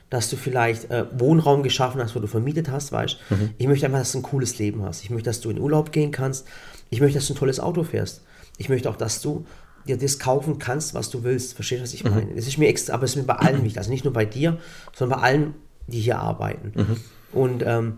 [0.10, 3.50] dass du vielleicht äh, Wohnraum geschaffen hast, wo du vermietet hast, weißt mhm.
[3.58, 5.04] Ich möchte einfach, dass du ein cooles Leben hast.
[5.04, 6.46] Ich möchte, dass du in Urlaub gehen kannst.
[6.90, 8.22] Ich möchte, dass du ein tolles Auto fährst.
[8.58, 9.46] Ich möchte auch, dass du
[9.88, 11.54] dir das kaufen kannst, was du willst.
[11.54, 12.12] Verstehst du, was ich mhm.
[12.12, 12.36] meine?
[12.36, 13.78] Das ist mir extra, aber es ist mir bei allen wichtig.
[13.78, 14.58] Also nicht nur bei dir,
[14.94, 15.54] sondern bei allen,
[15.88, 16.72] die hier arbeiten.
[16.76, 16.98] Mhm.
[17.32, 17.94] Und ähm,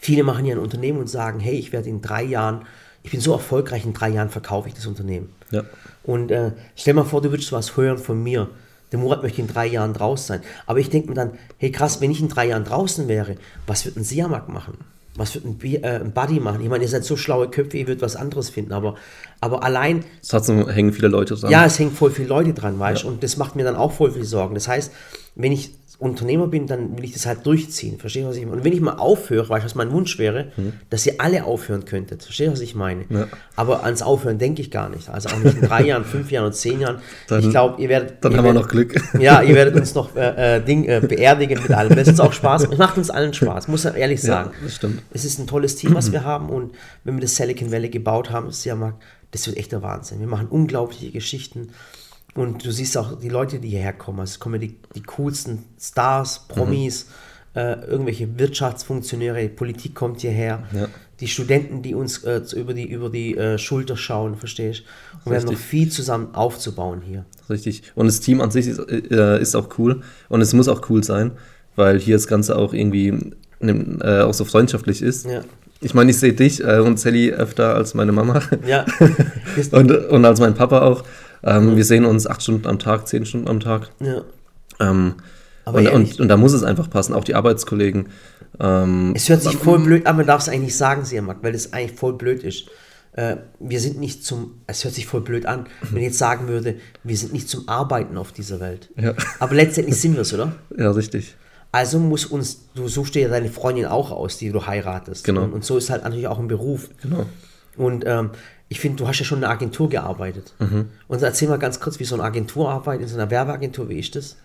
[0.00, 2.64] viele machen ja ein Unternehmen und sagen, hey, ich werde in drei Jahren,
[3.02, 5.32] ich bin so erfolgreich, in drei Jahren verkaufe ich das Unternehmen.
[5.50, 5.64] Ja.
[6.02, 8.50] Und äh, stell mal vor, du würdest was hören von mir
[8.92, 10.40] der Murat möchte in drei Jahren draußen sein.
[10.66, 13.84] Aber ich denke mir dann, hey krass, wenn ich in drei Jahren draußen wäre, was
[13.84, 14.74] wird ein Siamak machen?
[15.14, 16.62] Was wird ein, äh, ein Buddy machen?
[16.62, 18.94] Ich meine, ihr seid so schlaue Köpfe, ihr würdet was anderes finden, aber,
[19.40, 20.04] aber allein.
[20.26, 21.50] Trotzdem hängen viele Leute dran.
[21.50, 23.06] Ja, es hängen voll viele Leute dran, weißt du?
[23.06, 23.12] Ja.
[23.12, 24.54] Und das macht mir dann auch voll viel Sorgen.
[24.54, 24.90] Das heißt,
[25.34, 27.98] wenn ich Unternehmer bin, dann will ich das halt durchziehen.
[27.98, 28.56] Verstehst du, was ich meine?
[28.56, 30.72] Und wenn ich mal aufhöre, weißt du, was mein Wunsch wäre, mhm.
[30.90, 32.24] dass ihr alle aufhören könntet.
[32.24, 33.04] Verstehst du, was ich meine?
[33.08, 33.28] Ja.
[33.54, 35.08] Aber ans Aufhören denke ich gar nicht.
[35.08, 36.98] Also auch nicht in drei Jahren, fünf Jahren und zehn Jahren.
[37.28, 38.16] Dann, ich glaube, ihr werdet.
[38.20, 39.00] Dann ihr haben werdet, wir noch Glück.
[39.20, 41.94] Ja, ihr werdet uns noch äh, äh, Ding, äh, beerdigen mit allem.
[41.94, 42.64] Das ist auch Spaß.
[42.64, 44.50] Es macht uns allen Spaß, muss ich ehrlich sagen.
[44.52, 45.02] Ja, das stimmt.
[45.12, 46.50] Es ist ein tolles Team, was wir haben.
[46.50, 46.72] Und
[47.04, 48.94] wenn wir das Silicon Valley gebaut haben, ist ja mal,
[49.30, 50.18] das wird echt der Wahnsinn.
[50.18, 51.68] Wir machen unglaubliche Geschichten.
[52.34, 54.20] Und du siehst auch die Leute, die hierher kommen.
[54.20, 57.06] Also es kommen die, die coolsten Stars, Promis,
[57.54, 57.60] mhm.
[57.60, 60.62] äh, irgendwelche Wirtschaftsfunktionäre, Politik kommt hierher.
[60.72, 60.88] Ja.
[61.20, 65.18] Die Studenten, die uns äh, über die, über die äh, Schulter schauen, verstehst du?
[65.24, 67.26] Und wir haben noch viel zusammen aufzubauen hier.
[67.50, 67.82] Richtig.
[67.94, 70.00] Und das Team an sich ist, äh, ist, auch cool.
[70.28, 71.32] Und es muss auch cool sein,
[71.76, 75.26] weil hier das Ganze auch irgendwie äh, auch so freundschaftlich ist.
[75.26, 75.42] Ja.
[75.82, 78.40] Ich meine, ich sehe dich äh, und Sally öfter als meine Mama.
[78.66, 78.86] Ja.
[79.72, 81.04] und, und als mein Papa auch.
[81.44, 81.76] Ähm, mhm.
[81.76, 83.90] Wir sehen uns acht Stunden am Tag, zehn Stunden am Tag.
[84.00, 84.22] Ja.
[84.80, 85.14] Ähm,
[85.64, 88.08] und, und, und, da muss es einfach passen, auch die Arbeitskollegen.
[88.58, 91.54] Ähm, es hört sich voll blöd an, man darf es eigentlich nicht sagen, Siamak, weil
[91.54, 92.68] es eigentlich voll blöd ist.
[93.12, 96.48] Äh, wir sind nicht zum, es hört sich voll blöd an, wenn ich jetzt sagen
[96.48, 98.88] würde, wir sind nicht zum Arbeiten auf dieser Welt.
[98.96, 99.14] Ja.
[99.38, 100.52] Aber letztendlich sind wir es, oder?
[100.76, 101.36] Ja, richtig.
[101.70, 105.24] Also muss uns, du suchst dir deine Freundin auch aus, die du heiratest.
[105.24, 105.44] Genau.
[105.44, 106.90] Und, und so ist halt natürlich auch ein Beruf.
[107.02, 107.26] Genau.
[107.76, 108.30] Und ähm,
[108.72, 110.54] ich finde, du hast ja schon in einer Agentur gearbeitet.
[110.58, 110.86] Mhm.
[111.06, 113.98] Und erzähl mal ganz kurz, wie so eine Agentur arbeitet, in so einer Werbeagentur, wie
[113.98, 114.36] ist das?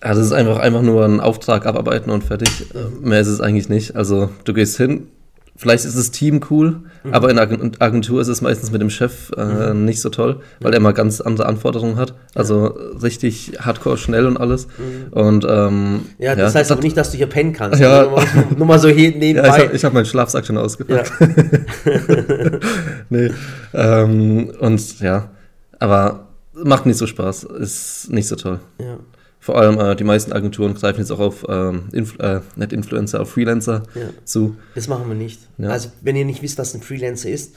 [0.00, 2.66] Ja, das ist einfach, einfach nur ein Auftrag abarbeiten und fertig.
[3.00, 3.96] Mehr ist es eigentlich nicht.
[3.96, 5.08] Also du gehst hin,
[5.56, 7.14] Vielleicht ist das Team cool, mhm.
[7.14, 9.84] aber in der Agentur ist es meistens mit dem Chef äh, mhm.
[9.84, 10.78] nicht so toll, weil ja.
[10.78, 12.14] er mal ganz andere Anforderungen hat.
[12.34, 12.98] Also ja.
[13.00, 14.66] richtig hardcore schnell und alles.
[14.66, 15.12] Mhm.
[15.12, 17.80] Und, ähm, ja, das ja, heißt aber nicht, dass du hier pennen kannst.
[17.80, 18.02] Ja.
[18.02, 19.32] Nur, mal, nur mal so nebenbei.
[19.44, 21.12] Ja, ich habe hab meinen Schlafsack schon ausgepackt.
[23.10, 23.30] nee.
[23.72, 25.30] Ähm, und ja,
[25.78, 27.44] aber macht nicht so Spaß.
[27.44, 28.58] Ist nicht so toll.
[28.80, 28.98] Ja.
[29.44, 33.20] Vor allem äh, die meisten Agenturen greifen jetzt auch auf, ähm, Inf äh, nicht Influencer,
[33.20, 34.08] auf Freelancer ja.
[34.24, 34.56] zu.
[34.74, 35.38] Das machen wir nicht.
[35.58, 35.68] Ja.
[35.68, 37.54] Also, wenn ihr nicht wisst, was ein Freelancer ist,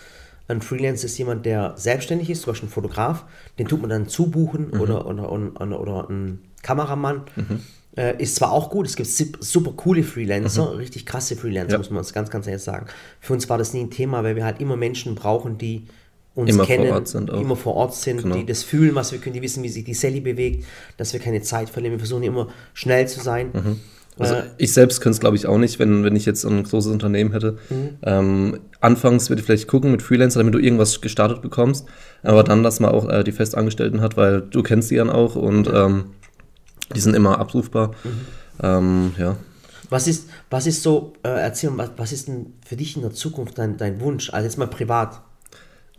[0.49, 3.23] ein Freelancer ist jemand, der selbstständig ist, zum Beispiel ein Fotograf,
[3.57, 4.81] den tut man dann zubuchen mhm.
[4.81, 7.21] oder, oder, oder, oder, ein Kameramann.
[7.37, 7.61] Mhm.
[7.95, 9.09] Äh, ist zwar auch gut, es gibt
[9.41, 10.79] super coole Freelancer, mhm.
[10.79, 11.77] richtig krasse Freelancer, ja.
[11.77, 12.87] muss man uns ganz, ganz ehrlich sagen.
[13.21, 15.87] Für uns war das nie ein Thema, weil wir halt immer Menschen brauchen, die
[16.37, 17.41] uns Immer vor kennen, Ort sind auch.
[17.41, 18.35] immer vor Ort sind, Genau.
[18.35, 20.65] die das fühlen, was wir können, die wissen, wie sich die Sally bewegt,
[20.97, 21.93] dass wir keine Zeit verlieren.
[21.95, 23.51] Wir versuchen immer schnell zu sein.
[24.19, 26.63] Also Äh, ich selbst könnte es, glaube ich, auch nicht, wenn, wenn ich jetzt ein
[26.63, 27.57] großes Unternehmen hätte.
[27.69, 27.89] Mhm.
[28.03, 31.85] Ähm, anfangs würde ich vielleicht gucken mit Freelancer, damit du irgendwas gestartet bekommst,
[32.23, 35.35] aber dann, dass man auch äh, die Festangestellten hat, weil du kennst die dann auch
[35.35, 36.05] und ähm,
[36.95, 37.89] die sind immer abrufbar.
[38.03, 38.09] Mhm.
[38.63, 39.37] Ähm, ja.
[39.89, 43.01] Was ist, was ist so, äh, erzähl mal, was, was ist denn für dich in
[43.03, 44.31] der Zukunft dein, dein Wunsch?
[44.33, 45.21] Also jetzt mal privat.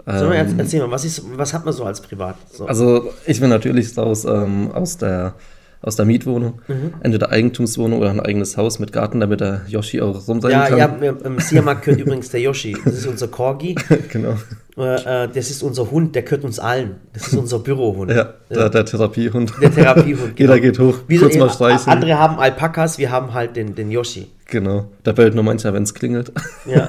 [0.06, 2.36] Sag mal, erz- erzähl mal, was, ist, was hat man so als privat?
[2.50, 2.64] So.
[2.64, 2.68] Ähm.
[2.68, 5.34] Also ich will natürlich aus, ähm, aus, der,
[5.82, 6.94] aus der Mietwohnung, Mhm.
[7.02, 10.66] entweder Eigentumswohnung oder ein eigenes Haus mit Garten, damit der Yoshi auch rum sein ja,
[10.68, 10.78] kann.
[10.78, 12.76] ja, wir- im Siamak gehört übrigens der Yoshi.
[12.84, 13.74] Das ist unser Corgi.
[14.12, 14.34] genau.
[14.78, 16.96] Äh, äh, das ist unser Hund, der gehört uns allen.
[17.12, 18.10] Das ist unser Bürohund.
[18.12, 19.52] Ja, der, der Therapiehund.
[19.60, 20.34] Der Therapiehund.
[20.38, 21.88] Jeder geht hoch, Wie kurz so, mal streicheln.
[21.92, 24.28] Andere haben Alpakas, wir haben halt den, den Yoshi.
[24.46, 24.86] Genau.
[25.04, 26.32] Der bellt nur manchmal, wenn es klingelt.
[26.64, 26.88] Ja.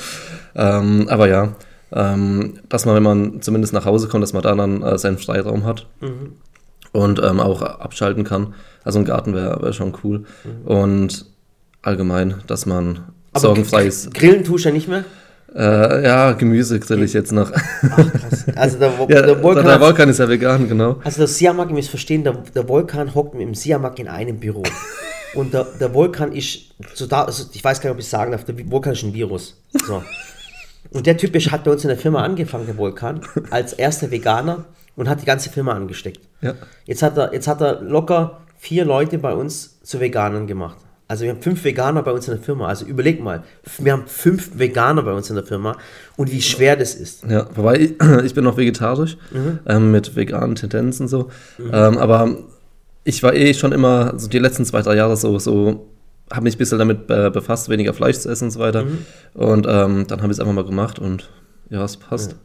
[0.54, 1.54] ähm, aber ja,
[1.96, 5.18] ähm, dass man, wenn man zumindest nach Hause kommt, dass man da dann äh, seinen
[5.18, 6.32] Freiraum hat Mhm.
[6.92, 8.54] und ähm, auch abschalten kann.
[8.84, 10.24] Also ein Garten wäre wär schon cool.
[10.64, 11.24] Und
[11.82, 12.98] allgemein, dass man Mhm.
[13.32, 14.14] Aber sorgenfrei ist.
[14.14, 15.04] Grillen tust du ja nicht mehr.
[15.54, 17.50] Äh, ja, Gemüse grill ich jetzt noch.
[17.52, 18.44] Krass.
[18.56, 21.00] Also der, Wo- ja, der Volkan, der Vulkan ist ja vegan, genau.
[21.04, 24.38] also der Siamak, ihr müsst verstehen, der, der Volkan hockt mit dem Siamak in einem
[24.38, 24.62] Büro.
[25.34, 26.58] Und der, der Volkan ist,
[26.94, 29.12] so da, also ich weiß gar nicht, ob ich sagen darf, der Volkan ist ein
[29.14, 29.56] Virus.
[29.86, 30.02] So.
[30.90, 33.20] Und der Typ hat bei uns in der Firma angefangen, der Volkan,
[33.50, 34.64] als erster Veganer
[34.96, 36.20] und hat die ganze Firma angesteckt.
[36.40, 36.54] Ja.
[36.84, 40.78] Jetzt hat er, jetzt hat er locker vier Leute bei uns zu Veganern gemacht.
[41.08, 42.66] Also wir haben fünf Veganer bei uns in der Firma.
[42.66, 43.44] Also überleg mal,
[43.78, 45.76] wir haben fünf Veganer bei uns in der Firma
[46.16, 47.22] und wie schwer das ist.
[47.28, 47.94] Ja, wobei ich,
[48.24, 49.60] ich bin noch vegetarisch Mhm.
[49.66, 51.30] ähm, mit veganen Tendenzen so.
[51.60, 52.36] Ähm, aber
[53.04, 55.86] ich war eh schon immer, so die letzten zwei, drei Jahre so, so
[56.30, 58.84] habe mich ein bisschen damit äh, befasst, weniger Fleisch zu essen und so weiter.
[58.84, 58.98] Mhm.
[59.34, 61.28] Und ähm, dann habe ich es einfach mal gemacht und
[61.70, 62.36] ja, es passt.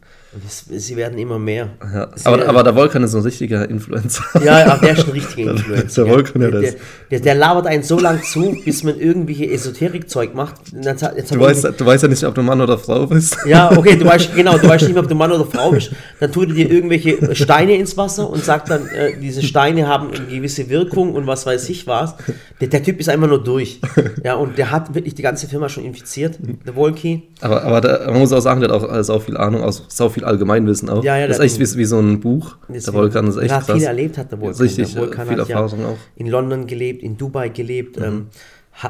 [0.48, 1.68] Es, sie werden immer mehr.
[1.92, 2.08] Ja.
[2.24, 4.22] Aber, aber der Volkan ist ein richtiger Influencer.
[4.42, 6.04] Ja, der ist ein richtiger Influencer.
[6.04, 6.74] Der Volkan, ja, der, der
[7.10, 10.54] der, der, labert einen so lang zu, bis man irgendwelche Esoterik-Zeug macht.
[10.82, 13.36] Sagt- Jetzt Du weißt, du weißt ja nicht, ob du Mann oder Frau bist.
[13.44, 15.90] Ja, okay, du weißt, genau, du weißt nicht mehr, ob du Mann oder Frau bist.
[16.18, 20.14] Dann tut er dir irgendwelche Steine ins Wasser und sagt dann, äh, diese Steine haben
[20.14, 22.14] eine gewisse Wirkung und was weiß ich was.
[22.62, 23.80] Der, Typ ist einfach nur durch.
[24.24, 27.24] Ja, und der hat wirklich die ganze Firma schon infiziert, der Wolki.
[27.42, 30.08] Aber, aber man muss auch sagen, der hat auch äh, sau viel Ahnung, auch sau
[30.08, 31.04] viel Allgemeinwissen auch.
[31.04, 32.56] Ja, ja, das ist echt wie, wie so ein Buch.
[32.68, 33.70] Der Volkan ist echt krass.
[33.70, 34.60] viel erlebt, hat der Volkan.
[34.62, 35.96] Richtig, der äh, Volkan viel hat ja Erfahrung auch.
[36.16, 38.04] in London gelebt, in Dubai gelebt, Mhm.
[38.04, 38.26] ähm,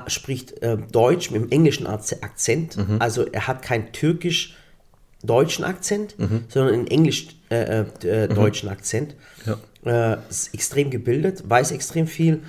[0.07, 2.77] spricht äh, Deutsch mit dem englischen Akze- Akzent.
[2.77, 2.97] Mhm.
[3.01, 6.45] Also er hat keinen türkisch-deutschen Akzent, Mhm.
[6.49, 9.15] sondern einen englisch-deutschen Akzent.
[9.47, 10.13] Ja.
[10.15, 12.41] Äh, ist extrem gebildet, weiß extrem viel.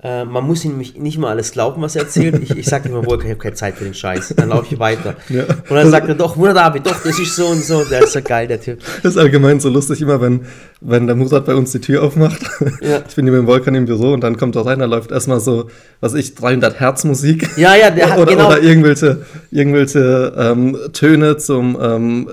[0.00, 2.40] Äh, man muss ihm nicht nicht mal alles glauben, was er erzählt.
[2.40, 4.34] Ich, ich sage immer, Volker, ich habe keine Zeit für den Scheiß.
[4.36, 5.16] Dann laufe ich weiter.
[5.28, 5.42] Ja.
[5.42, 7.84] Und dann sagt er, doch, David, doch, das ist so und so.
[7.84, 8.78] Der ist so geil, der Typ.
[9.02, 10.46] Das ist allgemein so lustig, immer wenn,
[10.80, 12.40] wenn der Murat bei uns die Tür aufmacht.
[12.80, 13.02] Ja.
[13.08, 15.10] Ich bin hier mit dem Volkan im Büro und dann kommt er rein, da läuft
[15.10, 15.68] erstmal so,
[16.00, 17.48] was ich, 300 Hertz Musik.
[17.56, 18.48] Ja, ja, der hat oder, genau.
[18.48, 22.30] oder irgendwelche, irgendwelche ähm, Töne zum, ähm,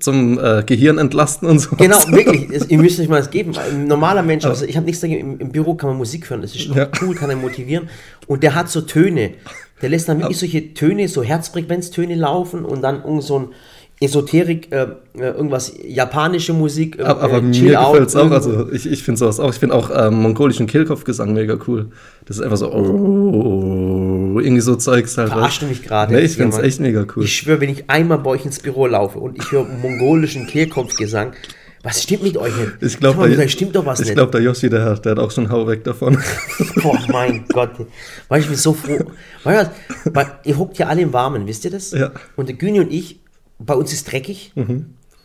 [0.00, 1.76] zum äh, Gehirn entlasten und so.
[1.76, 2.48] Genau, wirklich.
[2.50, 3.52] Es- Ihr müsst euch mal das geben.
[3.56, 6.42] Ein normaler Mensch, also ich habe nichts dagegen, im, im Büro kann man Musik hören,
[6.42, 6.88] das ist Ja.
[7.02, 7.88] cool, kann er motivieren.
[8.26, 9.30] Und der hat so Töne.
[9.82, 13.48] Der lässt dann wirklich solche Töne, so Herzfrequenztöne laufen und dann irgend so ein
[14.00, 14.82] Esoterik, äh,
[15.16, 16.98] äh, irgendwas, japanische Musik.
[16.98, 18.30] äh, Aber, mir Chill gefällt es auch.
[18.30, 19.50] Also ich, ich finde sowas auch.
[19.50, 21.86] Ich finde auch ähm, mongolischen Kehlkopfgesang mega cool.
[22.26, 22.80] Das ist einfach so, oh,
[24.40, 25.30] irgendwie so Zeugs halt.
[25.30, 26.14] Verarschst du mich gerade?
[26.14, 26.62] Nee, ich Jemand?
[26.62, 27.24] echt mega cool.
[27.24, 31.32] Ich schwöre, wenn ich einmal bei euch ins Büro laufe und ich höre mongolischen Kehlkopfgesang,
[31.84, 32.72] was stimmt mit euch nicht?
[32.80, 34.14] Ich glaube, da stimmt doch was ich nicht.
[34.14, 36.18] glaube, der Yoshi, der, der hat auch schon Hau weg davon.
[36.82, 37.72] Oh mein Gott.
[38.28, 38.98] Weil ich bin so froh.
[39.42, 39.70] Weil,
[40.06, 41.90] weil ihr hockt ja alle im Warmen, wisst ihr das?
[41.92, 42.12] Ja.
[42.36, 43.20] Und der Güni und ich,
[43.58, 44.52] bei uns ist dreckig.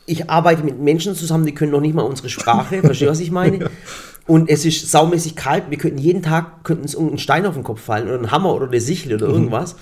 [0.05, 2.81] Ich arbeite mit Menschen zusammen, die können noch nicht mal unsere Sprache.
[2.81, 3.69] Verstehst du, was ich meine?
[4.29, 5.71] Und es ist saumäßig kalt.
[5.71, 8.53] Wir könnten jeden Tag könnten uns irgendein Stein auf den Kopf fallen oder ein Hammer
[8.53, 9.75] oder eine Sichel oder irgendwas.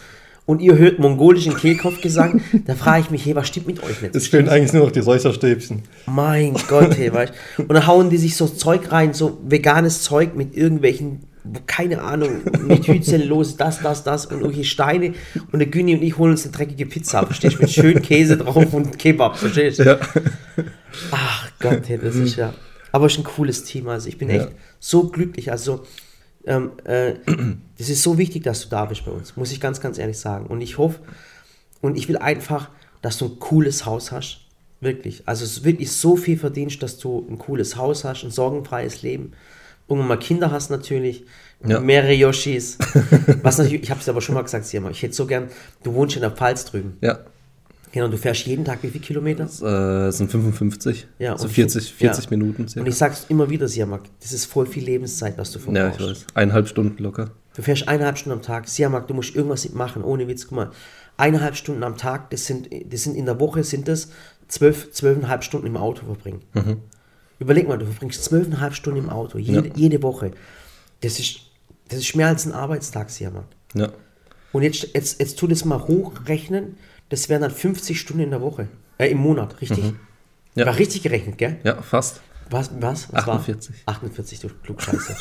[0.46, 2.40] Und ihr hört mongolischen Kehlkopfgesang.
[2.66, 4.16] Da frage ich mich, hey, was stimmt mit euch nicht?
[4.16, 5.82] Es fehlen eigentlich nur noch die Räucherstäbchen.
[6.06, 7.64] Mein Gott, hey, weißt du?
[7.64, 11.24] Und dann hauen die sich so Zeug rein, so veganes Zeug mit irgendwelchen,
[11.66, 15.14] keine Ahnung, Methylcellulose, das, das, das und irgendwelche Steine.
[15.52, 17.64] Und der Güni und ich holen uns eine dreckige Pizza, verstehst du?
[17.64, 19.84] Mit schön Käse drauf und Kebab, verstehst du?
[19.84, 20.00] Ja.
[21.12, 22.54] Ach Gott, hey, das ist ja.
[22.91, 23.88] Aber es ist ein cooles Team.
[23.89, 24.36] Also ich bin Ja.
[24.43, 25.52] echt so glücklich.
[25.52, 25.84] Also
[26.45, 27.15] ähm, äh,
[27.78, 30.17] das ist so wichtig, dass du da bist bei uns, muss ich ganz, ganz ehrlich
[30.17, 30.45] sagen.
[30.47, 31.00] Und ich hoffe,
[31.82, 32.69] und ich will einfach,
[33.02, 34.41] dass du ein cooles Haus hast.
[34.80, 35.23] Wirklich.
[35.26, 39.02] Also es ist wirklich so viel verdienst, dass du ein cooles Haus hast, ein sorgenfreies
[39.02, 39.34] Leben.
[39.89, 41.23] Irgendwann mal Kinder hast natürlich,
[41.65, 41.80] Ja.
[41.80, 42.78] mehrere Yoshis.
[43.41, 45.50] Was natürlich, ich habe es aber schon mal gesagt, Sirma, ich hätte so gern,
[45.84, 46.97] du wohnst in der Pfalz drüben.
[47.02, 47.19] Ja.
[47.98, 49.44] Genau, du fährst jeden Tag wie viele Kilometer?
[49.46, 51.08] Das äh, sind 55.
[51.20, 52.14] Ja, so und 40, fu- ja.
[52.14, 52.68] 40 Minuten.
[52.68, 52.82] circa.
[52.82, 56.00] Und ich sag's immer wieder, Siamak, das ist voll viel Lebenszeit, was du ja, verbrauchst.
[56.00, 56.26] ich weiß.
[56.36, 57.32] Eineinhalb Stunden locker.
[57.56, 58.68] Du fährst eineinhalb Stunden am Tag.
[58.68, 60.46] Siamak, du musst irgendwas machen, ohne Witz.
[60.48, 60.72] Guck mal,
[61.18, 64.10] eineinhalb Stunden am Tag, das sind, das sind in der Woche sind das
[64.48, 66.42] zwölf, zwölfeinhalb Stunden im Auto verbringen.
[67.40, 69.74] Überleg mal, du verbringst zwölfeinhalb Stunden im Auto, jede, Ja.
[69.76, 70.32] jede Woche.
[71.02, 71.40] Das ist,
[71.90, 73.46] das ist mehr als ein Arbeitstag, Siamak.
[73.74, 73.90] Ja.
[74.54, 76.78] Und jetzt, jetzt, jetzt tu das mal hochrechnen,
[77.10, 78.67] das wären dann 50 Stunden in der Woche.
[78.98, 79.84] Äh, im Monat, richtig?
[79.84, 80.00] Mhm.
[80.56, 80.65] Ja.
[80.65, 81.60] War richtig gerechnet, gell?
[81.63, 82.22] ja, fast.
[82.50, 82.72] Was?
[82.80, 83.12] was?
[83.12, 83.76] was 48.
[83.86, 83.96] War?
[83.96, 85.15] 48, du Klugscheiße.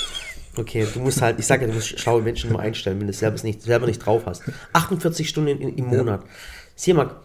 [0.57, 3.11] Okay, du musst halt, ich sage ja, du musst schlaue Menschen immer einstellen, wenn du
[3.11, 4.43] es selber nicht, selber nicht drauf hast.
[4.73, 6.25] 48 Stunden in, im Monat.
[6.75, 7.17] Sieh mal,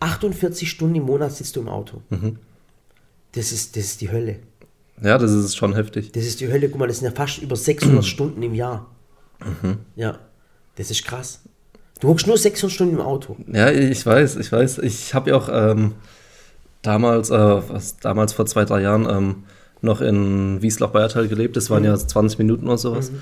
[0.00, 2.00] 48 Stunden im Monat sitzt du im Auto.
[2.08, 2.38] Mhm.
[3.32, 4.38] Das, ist, das ist die Hölle.
[5.02, 6.12] Ja, das ist schon heftig.
[6.12, 6.68] Das ist die Hölle.
[6.68, 8.90] Guck mal, das sind ja fast über 600 Stunden im Jahr.
[9.40, 9.78] Mhm.
[9.96, 10.18] Ja,
[10.76, 11.42] das ist krass.
[12.02, 13.36] Du hockst nur 600 Stunden im Auto.
[13.52, 14.78] Ja, ich weiß, ich weiß.
[14.78, 15.92] Ich habe ja auch ähm,
[16.82, 19.34] damals, äh, was, damals vor zwei, drei Jahren ähm,
[19.82, 21.56] noch in Wiesloch-Bayertal gelebt.
[21.56, 23.12] Das waren ja 20 Minuten oder sowas.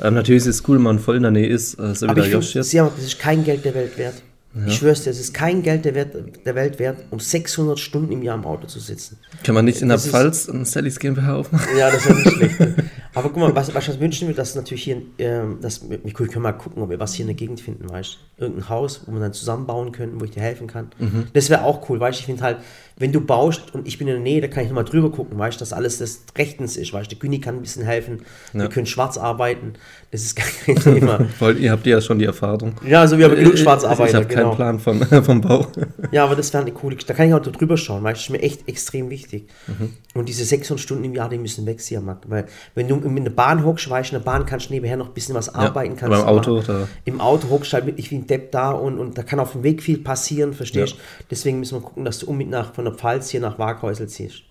[0.00, 2.10] Ähm, natürlich ist es cool, wenn man voll in der Nähe ist, äh, so wie
[2.10, 2.98] Aber der ich Josh finde, jetzt.
[2.98, 4.22] das ist kein Geld der Welt wert.
[4.66, 6.14] Ich schwör's dir, es ist kein Geld der, Wert,
[6.46, 9.18] der Welt wert, um 600 Stunden im Jahr im Auto zu sitzen.
[9.44, 11.76] Kann man nicht in der das ist- Pfalz ein Sallys GmbH aufmachen?
[11.78, 12.56] Ja, das wäre nicht schlecht.
[13.16, 16.12] Aber guck mal, was, was ich wünschen wir, dass natürlich hier, ähm, dass wir wir
[16.12, 18.44] können mal gucken, ob wir was hier in der Gegend finden, weißt du?
[18.44, 20.90] Irgendein Haus, wo wir dann zusammenbauen können, wo ich dir helfen kann.
[21.32, 22.20] Das wäre auch cool, weißt du?
[22.20, 22.58] Ich finde halt,
[22.98, 25.38] wenn du baust und ich bin in der Nähe, da kann ich nochmal drüber gucken,
[25.38, 27.14] weißt du, dass alles das rechtens ist, weißt du?
[27.16, 28.68] Der Güni kann ein bisschen helfen, wir Ja.
[28.68, 29.74] können schwarz arbeiten,
[30.12, 31.18] das ist gar kein Thema.
[31.38, 32.72] Weil ihr habt ja schon die Erfahrung.
[32.86, 34.54] ja, also wir haben genug Ich- Schwarzarbeiter, Ich habe genau.
[34.54, 35.66] keinen Plan von, vom Bau.
[36.10, 37.12] Ja, aber das wäre eine coole Geschichte.
[37.12, 39.48] Da kann ich auch drüber schauen, weil das ist mir echt extrem wichtig.
[39.66, 39.90] Mhm.
[40.14, 42.22] Und diese 600 Stunden im Jahr, die müssen weg, Siamak.
[42.28, 44.96] Weil wenn du in der Bahn hockst, weißt du, in der Bahn kannst du nebenher
[44.96, 45.96] noch ein bisschen was arbeiten.
[45.96, 48.70] kannst beim du Auto, da- Im Auto hockst du halt wirklich wie ein Depp da
[48.70, 50.98] und, und da kann auf dem Weg viel passieren, verstehst du?
[51.30, 54.42] Deswegen müssen wir gucken, dass du unbedingt nach, von der Pfalz hier nach Waghäusel ziehst.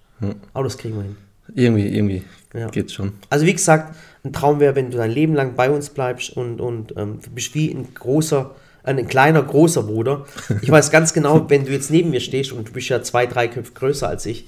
[0.53, 1.17] Aber das kriegen wir hin.
[1.53, 2.67] Irgendwie, irgendwie Ja.
[2.69, 3.13] geht's schon.
[3.29, 6.59] Also wie gesagt, ein Traum wäre, wenn du dein Leben lang bei uns bleibst und,
[6.61, 8.51] und ähm, du bist wie ein großer,
[8.83, 10.25] äh, ein kleiner, großer Bruder.
[10.61, 13.25] Ich weiß ganz genau, wenn du jetzt neben mir stehst und du bist ja zwei,
[13.27, 14.47] drei Köpfe größer als ich,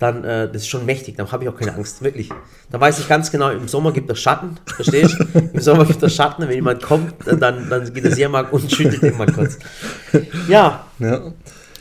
[0.00, 2.28] dann äh, das ist schon mächtig, dann habe ich auch keine Angst, wirklich.
[2.72, 5.38] Da weiß ich ganz genau, im Sommer gibt es Schatten, verstehst du?
[5.52, 7.38] Im Sommer gibt es Schatten, wenn jemand kommt, dann,
[7.70, 9.58] dann geht der Seermark und schüttelt den mal kurz.
[10.48, 11.32] Ja, Ja.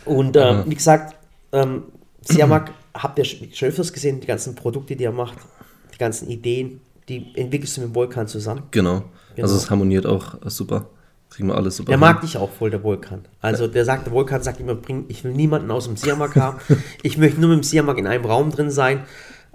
[0.06, 1.16] und ähm, wie gesagt,
[1.52, 1.84] ähm,
[2.22, 5.38] Siamak habt ihr schon öfters gesehen, die ganzen Produkte, die er macht,
[5.94, 8.64] die ganzen Ideen, die entwickelst du mit dem Vulkan zusammen.
[8.72, 9.04] Genau.
[9.36, 9.44] Genau.
[9.44, 10.88] Also es harmoniert auch super.
[11.30, 11.88] Kriegen wir alles super.
[11.88, 12.02] Der hin.
[12.02, 13.22] mag dich auch voll, der Vulkan.
[13.40, 16.60] Also der sagt, der Vulkan sagt immer, bring, ich will niemanden aus dem Siamak haben.
[17.04, 19.04] Ich möchte nur mit dem Siamak in einem Raum drin sein.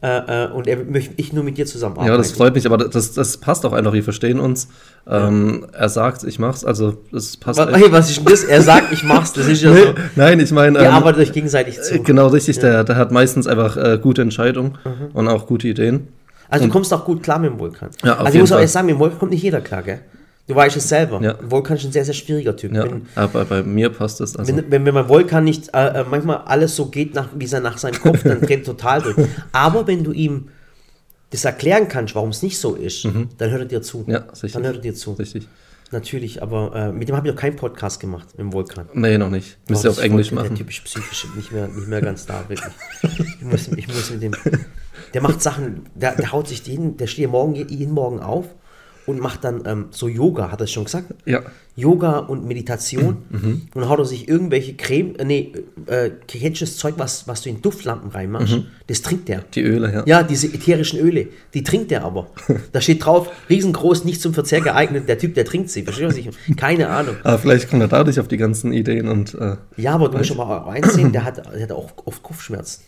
[0.07, 2.13] Äh, äh, und er möchte ich nur mit dir zusammenarbeiten.
[2.13, 4.69] Ja, das freut mich, aber das, das passt auch einfach, wir verstehen uns.
[5.09, 7.59] Ähm, Er sagt, ich mach's, also das passt.
[7.59, 8.45] was, hey, was ist denn das?
[8.45, 9.95] Er sagt, ich mach's, das ist ja Nee, so.
[10.15, 11.95] Nein, ich meine, Ihr ähm, arbeitet euch gegenseitig zu.
[11.97, 14.79] äh, genau richtig, der, der hat meistens einfach äh, gute Entscheidungen
[15.13, 16.07] und auch gute Ideen.
[16.49, 17.91] Also du kommst auch gut klar mit dem Vulkan.
[18.05, 19.99] Ja, also ich muss auch ehrlich sagen, mit dem Vulkan kommt nicht jeder klar, gell?
[20.49, 21.21] Du weißt es selber.
[21.23, 21.37] Ja.
[21.43, 22.73] Vulkan ist ein sehr, sehr schwieriger Typ.
[22.73, 24.37] Ja, Wenn, aber bei mir passt es.
[24.37, 27.45] Also, wenn, wenn, wenn beim Vulkan nicht äh, äh, manchmal alles so geht, nach, wie
[27.47, 29.17] es nach seinem Kopf, dann dreht er total durch.
[29.53, 30.49] Aber wenn du ihm
[31.31, 34.05] das erklären kannst, warum es nicht so ist, dann hört er dir zu.
[34.07, 34.13] Mhm.
[34.13, 34.55] Ja, sicher.
[34.61, 35.13] Dann hört er dir zu.
[35.15, 35.49] richtig.
[35.93, 38.89] Natürlich, aber äh, mit dem habe ich noch keinen Podcast gemacht, mit dem Vulkan.
[38.93, 39.57] Nee, noch nicht.
[39.69, 40.55] Müsst Oh, ihr auf das Englisch Vulkan, machen.
[40.57, 42.73] Der typisch psychisch, nicht mehr, nicht mehr ganz da, wirklich.
[43.39, 44.33] Ich muss, ich muss mit dem.
[45.15, 48.47] Der macht Sachen, der, der haut sich jeden, der steht morgen, jeden Morgen auf
[49.07, 51.15] und macht dann ähm, so Yoga, hat er schon gesagt?
[51.25, 51.43] Ja.
[51.77, 53.19] Yoga und Meditation.
[53.29, 53.63] Mhm.
[53.75, 55.53] Und dann haut er sich irgendwelche Creme, äh, nee,
[55.87, 58.59] äh, kennst du das Zeug, was, was du in Duftlampen reinmachst?
[58.87, 59.43] Das trinkt der.
[59.55, 60.03] Die Öle, ja.
[60.07, 62.29] Ja, diese ätherischen Öle, die trinkt er aber.
[62.73, 65.09] Da steht drauf, riesengroß, nicht zum Verzehr geeignet.
[65.09, 65.83] Der Typ, der trinkt sie.
[65.83, 66.57] Verstehst du, was ich?
[66.57, 67.17] Keine Ahnung.
[67.23, 70.33] Aber vielleicht kommt er dadurch auf die ganzen Ideen und äh, Ja, aber du musst
[70.33, 72.83] aber auch einsehen, der hat, der hat auch oft Kopfschmerzen.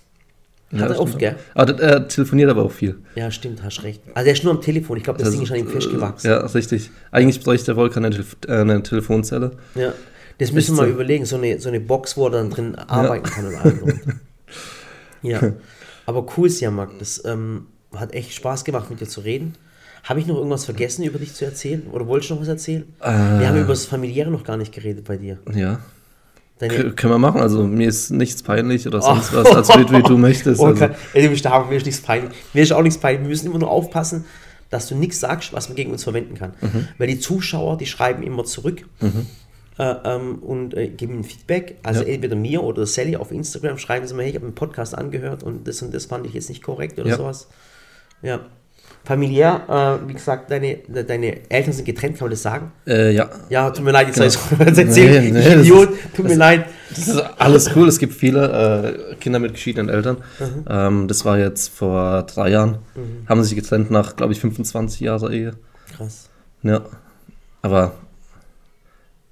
[0.71, 1.21] Ja, Hat er das oft, stimmt.
[1.21, 1.37] gell?
[1.55, 2.99] Aber er telefoniert aber auch viel.
[3.15, 4.03] Ja, stimmt, hast recht.
[4.15, 4.99] Also der ist nur am Telefon.
[4.99, 6.31] Ich glaube, das Ding ist an ihm festgewachsen.
[6.31, 6.91] Ja, richtig.
[7.11, 9.53] Eigentlich bräuchte der Volkan eine, Telef äh, eine Telefonzelle.
[9.75, 9.95] Ja.
[10.37, 13.25] Das müssen wir mal überlegen, so eine, so eine Box, wo er dann drin arbeiten
[13.25, 14.03] kann und allem.
[15.23, 15.41] ja.
[16.07, 16.91] Aber cool, Siamak.
[16.99, 19.55] Das ähm, hat echt Spaß gemacht, mit dir zu reden.
[20.05, 21.83] Habe ich noch irgendwas vergessen, über dich zu erzählen?
[21.93, 22.85] Oder wolltest du noch was erzählen?
[23.01, 23.11] Äh.
[23.11, 25.39] Wir haben über das Familiäre noch gar nicht geredet bei dir.
[25.55, 25.81] Ja.
[26.59, 27.41] Deine, können wir machen.
[27.41, 30.61] Also mir ist nichts peinlich oder sonst was, als wie, wie du möchtest.
[30.61, 30.95] Oh, Also, okay.
[31.15, 32.33] Ey, du bist der Hammer, mir ist nichts peinlich.
[32.53, 33.23] Mir ist auch nichts peinlich.
[33.23, 34.25] Wir müssen immer nur aufpassen,
[34.71, 36.53] dass du nichts sagst, was man gegen uns verwenden kann.
[36.61, 36.89] Mhm.
[36.99, 38.85] Weil die Zuschauer, die schreiben immer zurück
[39.79, 41.77] äh, ähm, und äh, geben ein Feedback.
[41.85, 42.09] Also Ja.
[42.09, 45.43] entweder mir oder Sally auf Instagram schreiben sie mir, hey, ich habe einen Podcast angehört
[45.45, 47.17] und das und das fand ich jetzt nicht korrekt oder Ja.
[47.17, 47.49] sowas.
[48.23, 48.41] Ja.
[49.05, 52.73] Familiär, äh, wie gesagt, deine, de- deine Eltern sind getrennt, kann man das sagen?
[52.87, 53.29] äh, ja.
[53.49, 54.29] Ja, tut mir leid, jetzt Genau.
[54.29, 55.25] soll ich es erzählen.
[55.25, 56.67] Nee, nee, das Idiot, tut mir leid.
[56.91, 57.89] Das ist alles cool.
[57.89, 60.19] Es gibt viele äh, Kinder mit geschiedenen Eltern.
[60.41, 60.65] Mhm.
[60.69, 62.79] Ähm, das war jetzt vor drei Jahren.
[62.95, 63.29] Mhm.
[63.29, 65.53] Haben sich getrennt nach, glaube ich, 25 Jahren Ehe.
[65.97, 66.29] Krass.
[66.63, 66.83] Ja.
[67.63, 67.93] Aber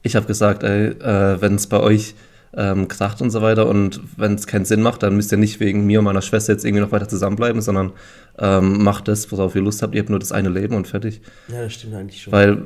[0.03, 2.15] ich habe gesagt, ey, äh, wenn es bei euch
[2.57, 5.61] ähm, kracht und so weiter und wenn es keinen Sinn macht, dann müsst ihr nicht
[5.61, 7.93] wegen mir und meiner Schwester jetzt irgendwie noch weiter zusammenbleiben, sondern
[8.39, 9.95] ähm, macht das, worauf ihr Lust habt.
[9.95, 11.21] Ihr habt nur das eine Leben und fertig.
[11.49, 12.33] Ja, das stimmt eigentlich schon.
[12.33, 12.63] Weil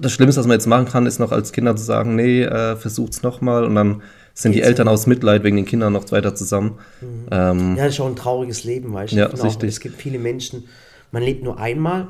[0.00, 2.76] das Schlimmste, was man jetzt machen kann, ist noch als Kinder zu sagen, nee, äh,
[2.76, 4.02] versucht's nochmal und dann
[4.34, 6.78] sind Geht's die Eltern aus Mitleid wegen den Kindern noch weiter zusammen.
[7.00, 7.26] Mhm.
[7.30, 9.16] Ähm, ja, das ist auch ein trauriges Leben, weißt du.
[9.16, 10.64] Ja, auch, es gibt viele Menschen,
[11.12, 12.08] man lebt nur einmal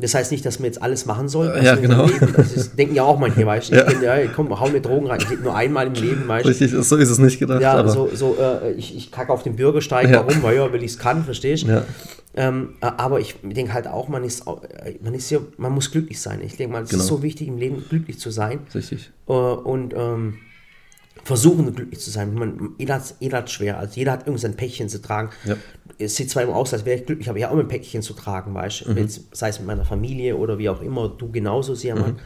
[0.00, 1.52] das heißt nicht, dass man jetzt alles machen soll.
[1.62, 2.08] Ja, genau.
[2.36, 3.76] Das ist, denken ja auch manche, weißt du.
[3.76, 3.88] Ja.
[3.90, 5.20] Ich ja, komm, hau mir Drogen rein.
[5.42, 6.48] Nur einmal im Leben, weißt du.
[6.48, 7.60] Richtig, so ist es nicht gedacht.
[7.60, 7.88] Ja, aber.
[7.90, 10.24] so, so äh, ich, ich kacke auf den Bürgersteig, ja.
[10.26, 10.42] warum?
[10.42, 11.68] Weil ja, weil ich es kann, verstehst du?
[11.68, 11.84] Ja.
[12.34, 15.90] Ähm, äh, aber ich denke halt auch, man ist, äh, man ist ja, man muss
[15.90, 16.40] glücklich sein.
[16.42, 17.02] Ich denke mal, es genau.
[17.02, 18.60] ist so wichtig im Leben, glücklich zu sein.
[18.74, 19.10] Richtig.
[19.28, 20.38] Äh, und ähm,
[21.24, 22.34] versuchen glücklich zu sein.
[22.34, 23.78] Man, jeder hat es schwer.
[23.78, 25.30] Also jeder hat irgendein Päckchen zu tragen.
[25.44, 25.56] Ja.
[26.00, 28.02] Es sieht zwar immer aus, als wäre ich glücklich, aber ich habe auch ein Päckchen
[28.02, 28.92] zu tragen, weißt du.
[28.92, 29.08] Mhm.
[29.32, 32.16] Sei es mit meiner Familie oder wie auch immer, du genauso sehr, Mhm.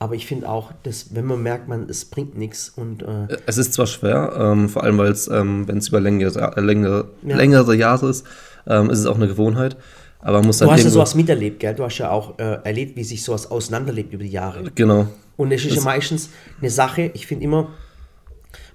[0.00, 3.02] Aber ich finde auch, dass, wenn man merkt, man, es bringt nichts und.
[3.02, 6.60] Äh es ist zwar schwer, ähm, vor allem weil es, ähm, wenn es über längere,
[6.60, 7.36] längere, ja.
[7.36, 8.26] längere Jahre ist,
[8.66, 9.76] ähm, ist es auch eine Gewohnheit.
[10.20, 11.74] Aber man muss du hast ja sowas miterlebt, gell?
[11.74, 14.64] Du hast ja auch äh, erlebt, wie sich sowas auseinanderlebt über die Jahre.
[14.74, 15.06] Genau.
[15.36, 17.68] Und es ist ja meistens eine Sache, ich finde immer,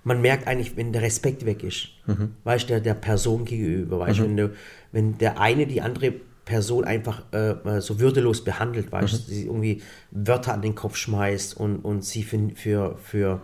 [0.04, 2.32] man merkt eigentlich, wenn der Respekt weg ist, mhm.
[2.44, 4.24] weißt du, der, der Person gegenüber, weißt mhm.
[4.24, 4.50] wenn, du,
[4.92, 6.14] wenn der eine die andere
[6.46, 9.24] Person einfach äh, so würdelos behandelt, weißt du, mhm.
[9.36, 9.82] sie irgendwie
[10.12, 13.42] Wörter an den Kopf schmeißt und, und sie für, für, für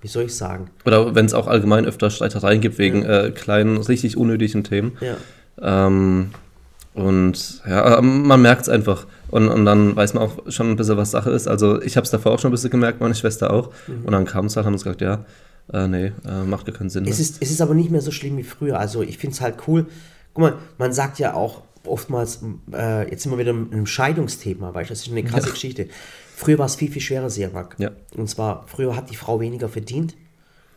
[0.00, 0.70] wie soll ich sagen?
[0.84, 3.26] Oder wenn es auch allgemein öfter Streitereien gibt wegen ja.
[3.26, 4.96] äh, kleinen, richtig unnötigen Themen.
[5.00, 5.16] Ja.
[5.86, 6.30] Ähm,
[6.94, 9.06] und ja, man merkt es einfach.
[9.30, 11.46] Und, und dann weiß man auch schon ein bisschen, was Sache ist.
[11.46, 13.70] Also ich habe es davor auch schon ein bisschen gemerkt, meine Schwester auch.
[13.86, 14.04] Mhm.
[14.04, 15.24] Und dann kam es halt, haben uns gesagt, ja,
[15.72, 17.06] äh, nee, äh, macht gar keinen Sinn.
[17.06, 18.78] Es ist, es ist aber nicht mehr so schlimm wie früher.
[18.78, 19.86] Also ich finde es halt cool.
[20.34, 22.40] Guck mal, man sagt ja auch oftmals,
[22.72, 25.52] äh, jetzt sind wir wieder in einem Scheidungsthema, weil das ist eine krasse ja.
[25.52, 25.88] Geschichte.
[26.36, 27.76] Früher war es viel, viel schwerer, Sirak.
[27.78, 27.90] Ja.
[28.16, 30.16] Und zwar, früher hat die Frau weniger verdient.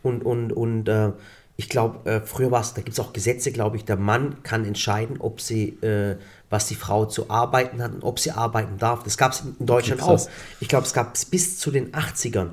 [0.03, 1.11] Und, und, und äh,
[1.57, 4.41] ich glaube, äh, früher war es, da gibt es auch Gesetze, glaube ich, der Mann
[4.43, 6.17] kann entscheiden, ob sie, äh,
[6.49, 9.03] was die Frau zu arbeiten hat und ob sie arbeiten darf.
[9.03, 10.27] Das gab es in Deutschland auch.
[10.59, 12.51] Ich glaube, es gab bis zu den 80ern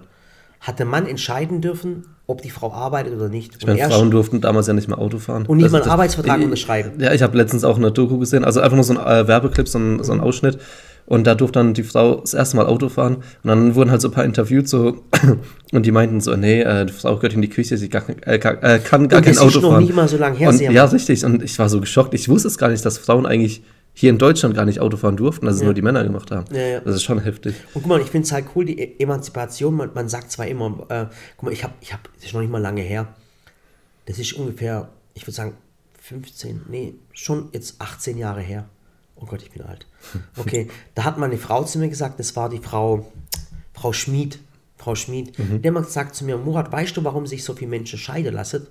[0.60, 3.56] hat der Mann entscheiden dürfen, ob die Frau arbeitet oder nicht.
[3.58, 5.46] Ich meine, Frauen durften damals ja nicht mehr Auto fahren.
[5.46, 6.92] Und nicht also mal einen Arbeitsvertrag unterschreiben.
[6.98, 9.66] Ja, ich habe letztens auch eine Doku gesehen, also einfach nur so ein äh, Werbeclip,
[9.66, 10.58] so ein, so ein Ausschnitt.
[11.06, 13.16] Und da durfte dann die Frau das erste Mal Auto fahren.
[13.16, 15.04] Und dann wurden halt so ein paar interviewt so
[15.72, 18.38] und die meinten so, nee, äh, die Frau gehört in die Küche, sie gar, äh,
[18.38, 19.52] kann, äh, kann gar kein Auto fahren.
[19.52, 20.50] Das ist noch nicht mal so lange her.
[20.50, 21.24] Und, ja, richtig.
[21.24, 22.12] Und ich war so geschockt.
[22.12, 23.62] Ich wusste es gar nicht, dass Frauen eigentlich
[23.98, 25.64] hier in Deutschland gar nicht Auto fahren durften, dass es ja.
[25.64, 26.46] nur die Männer gemacht haben.
[26.54, 26.80] Ja, ja.
[26.80, 27.56] Das ist schon heftig.
[27.74, 30.46] Und guck mal, ich finde es halt cool, die e- Emanzipation, man, man sagt zwar
[30.46, 31.06] immer, äh,
[31.36, 33.08] guck mal, ich habe, ich hab, das ist noch nicht mal lange her,
[34.06, 35.54] das ist ungefähr, ich würde sagen,
[36.00, 38.66] 15, nee, schon jetzt 18 Jahre her.
[39.16, 39.84] Oh Gott, ich bin alt.
[40.36, 43.10] Okay, da hat mal eine Frau zu mir gesagt, das war die Frau,
[43.74, 44.38] Frau Schmid,
[44.76, 45.60] Frau Schmid, mhm.
[45.60, 48.68] der hat gesagt zu mir, Murat, weißt du, warum sich so viele Menschen scheiden lassen?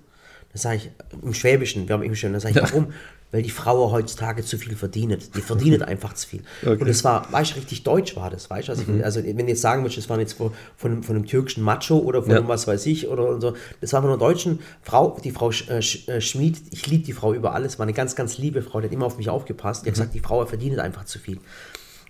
[0.58, 0.90] Das sage ich
[1.22, 2.88] im Schwäbischen, wir haben im Schwäbischen, da sage ich, warum?
[3.32, 5.36] weil die Frau heutzutage zu viel verdient.
[5.36, 6.42] Die verdient einfach zu viel.
[6.64, 6.82] Okay.
[6.82, 8.72] Und es war, weißt du, richtig deutsch war das, weißt du?
[8.72, 9.04] Also, mhm.
[9.04, 11.98] also, wenn du jetzt sagen würdest, das war jetzt von, von, von einem türkischen Macho
[11.98, 12.48] oder von ja.
[12.48, 15.82] was weiß ich oder so, das war von einer deutschen Frau, die Frau Sch, äh,
[15.82, 18.80] Sch, äh, Schmied, ich liebe die Frau über alles, war eine ganz, ganz liebe Frau,
[18.80, 19.86] die hat immer auf mich aufgepasst.
[19.86, 20.00] Die hat mhm.
[20.00, 21.40] gesagt, die Frau verdient einfach zu viel.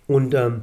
[0.08, 0.62] Und ähm,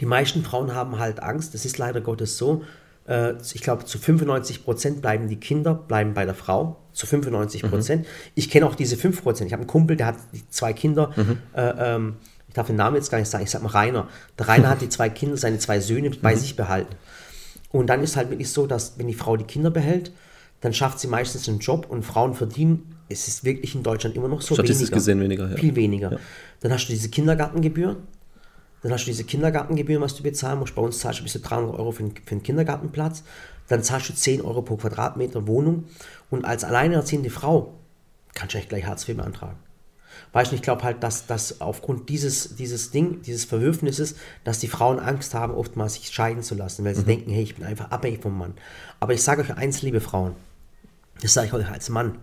[0.00, 2.64] die meisten Frauen haben halt Angst, das ist leider Gottes so,
[3.06, 7.62] äh, ich glaube, zu 95 Prozent bleiben die Kinder, bleiben bei der Frau, zu 95
[7.62, 8.02] Prozent.
[8.02, 8.08] Mhm.
[8.34, 9.48] Ich kenne auch diese 5 Prozent.
[9.48, 10.16] Ich habe einen Kumpel, der hat
[10.50, 11.10] zwei Kinder.
[11.16, 11.38] Mhm.
[11.54, 12.16] Äh, ähm,
[12.48, 14.08] ich darf den Namen jetzt gar nicht sagen, ich sage mal Rainer.
[14.38, 16.38] Der Rainer hat die zwei Kinder, seine zwei Söhne bei mhm.
[16.38, 16.94] sich behalten.
[17.70, 20.12] Und dann ist halt wirklich so, dass wenn die Frau die Kinder behält,
[20.60, 24.28] dann schafft sie meistens einen Job und Frauen verdienen, es ist wirklich in Deutschland immer
[24.28, 24.96] noch so Statistisch weniger.
[24.96, 25.56] gesehen weniger, ja.
[25.56, 26.12] Viel weniger.
[26.12, 26.18] Ja.
[26.60, 27.96] Dann hast du diese Kindergartengebühr,
[28.82, 30.74] dann hast du diese Kindergartengebühren, was du bezahlen musst.
[30.74, 33.22] Bei uns zahlst du bis zu 300 Euro für einen, für einen Kindergartenplatz.
[33.68, 35.84] Dann zahlst du 10 Euro pro Quadratmeter Wohnung.
[36.30, 37.74] Und als alleinerziehende Frau
[38.34, 39.58] kannst du echt gleich Hartz IV beantragen.
[40.32, 44.68] Weißt du, ich glaube halt, dass, dass aufgrund dieses, dieses Ding, dieses Verwürfnisses, dass die
[44.68, 47.06] Frauen Angst haben, oftmals sich scheiden zu lassen, weil sie mhm.
[47.06, 48.54] denken, hey, ich bin einfach abhängig vom Mann.
[48.98, 50.34] Aber ich sage euch eins, liebe Frauen,
[51.20, 52.18] das sage ich euch als Mann,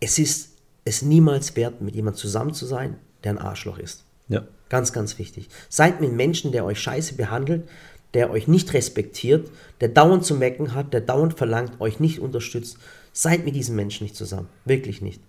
[0.00, 0.50] es ist
[0.84, 4.04] es niemals wert, mit jemandem zusammen zu sein, der ein Arschloch ist.
[4.28, 4.42] Ja.
[4.74, 5.48] Ganz, ganz wichtig.
[5.68, 7.68] Seid mit Menschen, der euch scheiße behandelt,
[8.12, 9.48] der euch nicht respektiert,
[9.80, 12.78] der dauernd zu mecken hat, der dauernd verlangt, euch nicht unterstützt.
[13.12, 14.48] Seid mit diesen Menschen nicht zusammen.
[14.64, 15.20] Wirklich nicht.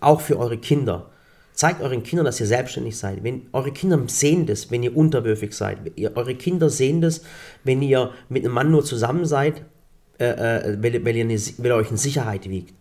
[0.00, 1.08] Auch für eure Kinder.
[1.52, 3.22] Zeigt euren Kindern, dass ihr selbstständig seid.
[3.22, 5.78] Wenn eure Kinder sehen das, wenn ihr unterwürfig seid.
[5.94, 7.20] Ihr, eure Kinder sehen das,
[7.62, 9.62] wenn ihr mit einem Mann nur zusammen seid
[10.18, 12.74] äh, äh, weil, weil, ihr eine, weil ihr euch in Sicherheit wiegt.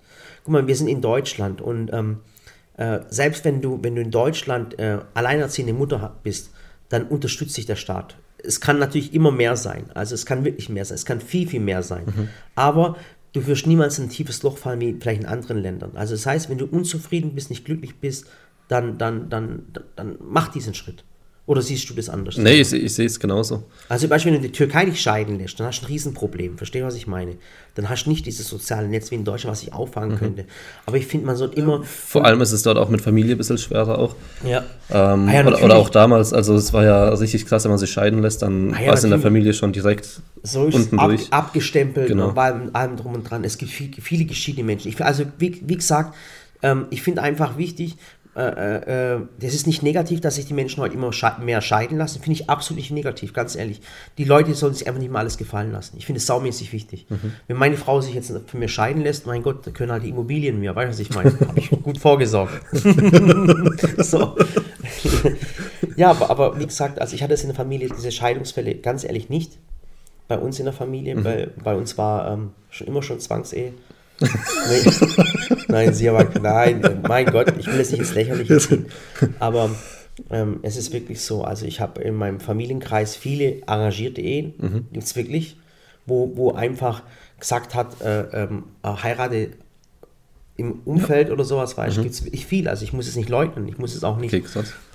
[0.44, 2.22] Guck mal, wir sind in Deutschland und ähm,
[2.78, 6.52] äh, selbst wenn du, wenn du in Deutschland äh, alleinerziehende Mutter bist,
[6.90, 8.18] dann unterstützt dich der Staat.
[8.38, 9.86] Es kann natürlich immer mehr sein.
[9.94, 10.96] Also es kann wirklich mehr sein.
[10.96, 12.06] Es kann viel, viel mehr sein.
[12.06, 12.30] Mhm.
[12.56, 12.98] Aber
[13.32, 15.92] du wirst niemals in ein tiefes Loch fallen wie vielleicht in anderen Ländern.
[15.96, 18.28] Also das heißt, wenn du unzufrieden bist, nicht glücklich bist,
[18.68, 21.04] dann, dann, dann, dann, dann mach diesen Schritt.
[21.46, 22.38] Oder siehst du das anders?
[22.38, 23.64] Nee, ich, ich sehe es genauso.
[23.90, 26.58] Also, Beispiel, wenn du die Türkei nicht scheiden lässt, dann hast du ein Riesenproblem.
[26.58, 27.36] Verstehst du, was ich meine?
[27.76, 30.20] Dann hast du nicht dieses soziale Netz wie in Deutschland, was sich auffangen mhm.
[30.20, 30.46] könnte.
[30.86, 31.84] Aber ich finde, man sollte immer.
[31.84, 34.16] Vor allem ist es dort auch mit Familie ein bisschen schwerer auch.
[34.46, 34.64] Ja.
[34.90, 37.80] Ähm, ah ja oder, oder, auch damals, also es war ja richtig krass, wenn man
[37.80, 40.98] sich scheiden lässt, dann ah ja, war es in der Familie schon direkt so unten
[40.98, 41.28] ab, durch.
[41.32, 42.30] abgestempelt genau.
[42.30, 43.44] und allem, allem drum und dran.
[43.44, 44.88] Es gibt viel, viele geschiedene Menschen.
[44.88, 46.16] Ich, also, wie, wie gesagt,
[46.62, 47.98] ähm, ich finde einfach wichtig,
[48.36, 51.62] äh, äh, äh, das ist nicht negativ, dass sich die Menschen heute immer sche mehr
[51.62, 52.20] scheiden lassen.
[52.20, 53.82] Finde ich absolut nicht negativ, ganz ehrlich.
[54.18, 55.98] Die Leute sollen sich einfach nicht mal alles gefallen lassen.
[55.98, 57.06] Ich finde es saumäßig wichtig.
[57.10, 57.34] Mhm.
[57.48, 60.10] Wenn meine Frau sich jetzt für mich scheiden lässt, mein Gott, da können halt die
[60.10, 61.40] Immobilien mir, weißt du, was ich meine?
[61.48, 62.60] Habe ich gut vorgesorgt.
[63.98, 64.36] so.
[65.96, 69.04] ja, aber, aber, wie gesagt, also ich hatte es in der Familie, diese Scheidungsfälle, ganz
[69.04, 69.60] ehrlich nicht.
[70.28, 71.24] Bei uns in der Familie, mhm.
[71.24, 73.74] weil bei uns war ähm, schon immer schon Zwangsehe.
[74.24, 74.92] Nee.
[75.68, 78.86] nein, sie aber, nein, mein Gott, ich will es nicht ins Lächerliche ziehen.
[79.40, 79.70] Aber
[80.30, 84.88] ähm, es ist wirklich so, also ich habe in meinem Familienkreis viele arrangierte Ehen, mhm.
[84.92, 85.58] gibt es wirklich,
[86.06, 87.04] wo, wo einfach
[87.40, 89.50] gesagt hat, äh, ähm, äh, heirate
[90.56, 91.34] im Umfeld ja.
[91.34, 92.04] oder sowas, weißt mhm.
[92.04, 92.68] gibt es wirklich viel.
[92.68, 94.34] Also ich muss es nicht leugnen, ich muss es auch nicht.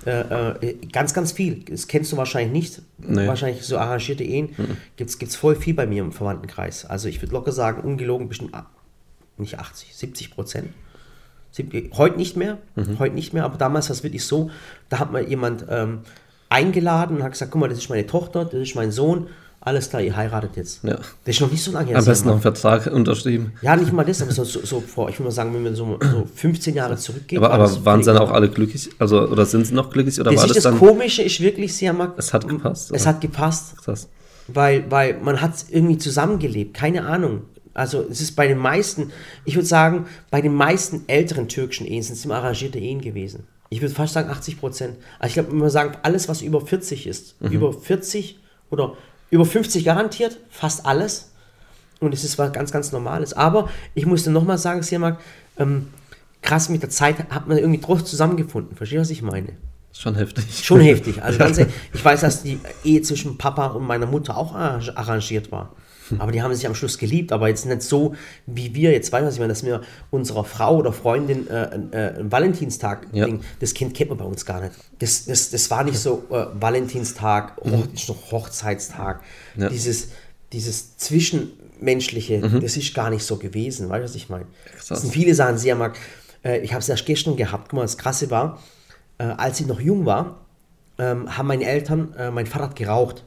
[0.05, 1.65] Äh, äh, ganz, ganz viel.
[1.69, 2.81] Das kennst du wahrscheinlich nicht.
[2.97, 3.27] Nee.
[3.27, 4.51] Wahrscheinlich so arrangierte Ehen.
[4.57, 4.77] Mhm.
[4.95, 6.85] Gibt es voll viel bei mir im Verwandtenkreis.
[6.85, 8.53] Also ich würde locker sagen, ungelogen bestimmt
[9.39, 10.69] nicht 80, 70 Prozent.
[11.93, 12.99] Heute nicht mehr, mhm.
[12.99, 14.49] heute nicht mehr, aber damals war es wirklich so,
[14.87, 16.01] da hat man jemand ähm,
[16.47, 19.27] eingeladen und hat gesagt, guck mal, das ist meine Tochter, das ist mein Sohn,
[19.61, 20.83] alles klar, ihr heiratet jetzt.
[20.85, 20.95] Ja.
[20.95, 21.97] Das ist noch nicht so lange her.
[21.97, 23.51] Am besten noch einen Vertrag unterschrieben.
[23.61, 25.75] Ja, nicht mal das, aber so, so, so vor, ich würde mal sagen, wenn wir
[25.75, 27.43] so, so 15 Jahre zurückgehen.
[27.43, 28.89] Aber, aber waren sie dann auch alle glücklich?
[28.99, 30.17] Also, oder sind sie noch glücklich?
[30.19, 32.91] Oder das war das, das dann, Komische ist wirklich sehr mag, Es hat gepasst.
[32.91, 33.09] Es oder?
[33.09, 33.75] hat gepasst.
[33.83, 34.07] Krass.
[34.47, 37.41] Weil, weil man hat irgendwie zusammengelebt, keine Ahnung.
[37.79, 39.11] Also es ist bei den meisten,
[39.45, 43.47] ich würde sagen, bei den meisten älteren türkischen Ehen sind es immer arrangierte Ehen gewesen.
[43.69, 44.97] Ich würde fast sagen 80 Prozent.
[45.19, 47.51] Also ich glaube, wenn man sagen, alles, was über 40 ist, mhm.
[47.51, 48.95] über 40 oder
[49.29, 51.31] über 50 garantiert, fast alles.
[51.99, 53.33] Und es ist was ganz, ganz Normales.
[53.33, 55.19] Aber ich musste nochmal sagen, Sirmak,
[55.57, 55.87] ähm,
[56.41, 58.75] krass, mit der Zeit hat man irgendwie drauf zusammengefunden.
[58.75, 59.53] Verstehst du, was ich meine?
[59.91, 60.45] Schon heftig.
[60.65, 61.21] Schon heftig.
[61.23, 65.51] Also ganz ehrlich, ich weiß, dass die Ehe zwischen Papa und meiner Mutter auch arrangiert
[65.51, 65.75] war.
[66.19, 69.23] Aber die haben sich am Schluss geliebt, aber jetzt nicht so, wie wir jetzt, weißt
[69.23, 69.81] du, was ich meine, dass wir
[70.11, 73.25] unserer Frau oder Freundin äh, äh, Valentinstag, ja.
[73.25, 74.73] Ding, das Kind kennt man bei uns gar nicht.
[74.99, 77.71] Das, das, das war nicht so äh, Valentinstag, mhm.
[77.71, 79.21] Hoch, noch Hochzeitstag.
[79.55, 79.69] Ja.
[79.69, 80.09] Dieses,
[80.51, 82.61] dieses Zwischenmenschliche, mhm.
[82.61, 84.45] das ist gar nicht so gewesen, weißt du, was ich meine?
[84.87, 85.97] Das sind viele Sachen sehr mag.
[86.43, 88.61] Äh, ich habe es erst gestern gehabt, guck mal, das Krasse war,
[89.17, 90.45] äh, als ich noch jung war,
[90.97, 93.23] ähm, haben meine Eltern, äh, mein Vater hat geraucht.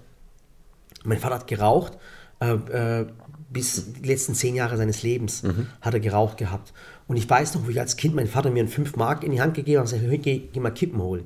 [1.04, 1.98] Mein Vater hat geraucht
[2.42, 3.06] äh, äh,
[3.50, 5.66] bis die letzten zehn Jahre seines Lebens mhm.
[5.80, 6.72] hat er geraucht gehabt.
[7.06, 9.32] Und ich weiß noch, wie ich als Kind mein Vater mir einen 5 Mark in
[9.32, 11.24] die Hand gegeben hat und gesagt, geh, geh mal Kippen holen.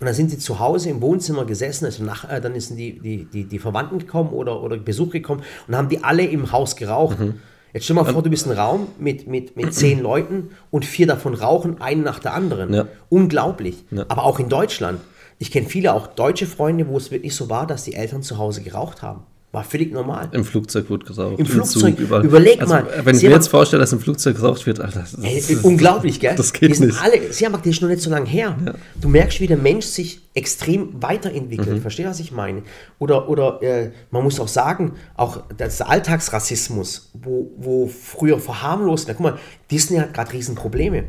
[0.00, 2.98] Und dann sind sie zu Hause im Wohnzimmer gesessen, also nach, äh, dann sind die,
[2.98, 6.74] die, die, die Verwandten gekommen oder, oder Besuch gekommen und haben die alle im Haus
[6.74, 7.20] geraucht.
[7.20, 7.34] Mhm.
[7.72, 11.06] Jetzt stell mal vor, du bist ein Raum mit, mit, mit zehn Leuten und vier
[11.06, 12.74] davon rauchen, einen nach der anderen.
[12.74, 12.88] Ja.
[13.08, 13.84] Unglaublich.
[13.92, 14.04] Ja.
[14.08, 15.00] Aber auch in Deutschland.
[15.38, 18.38] Ich kenne viele auch deutsche Freunde, wo es wirklich so war, dass die Eltern zu
[18.38, 19.22] Hause geraucht haben.
[19.52, 20.30] War völlig normal.
[20.32, 21.34] Im Flugzeug wird geraucht.
[21.34, 22.86] Im, Im Flugzeug, Zug, überleg also, mal.
[23.04, 26.20] Wenn ich mir jetzt vorstelle, dass im Flugzeug geraucht wird, Alter, das ey, ist, unglaublich,
[26.20, 26.34] gell?
[26.34, 26.98] Das geht nicht.
[27.02, 28.56] Alle, Siamak, das ist noch nicht so lange her.
[28.64, 28.72] Ja.
[28.98, 31.68] Du merkst, wie der Mensch sich extrem weiterentwickelt.
[31.68, 31.82] Mhm.
[31.82, 32.62] Verstehst du, was ich meine?
[32.98, 39.12] Oder, oder äh, man muss auch sagen, auch das Alltagsrassismus, wo, wo früher verharmlost, na,
[39.12, 39.38] guck mal,
[39.70, 41.04] Disney hat gerade Riesenprobleme.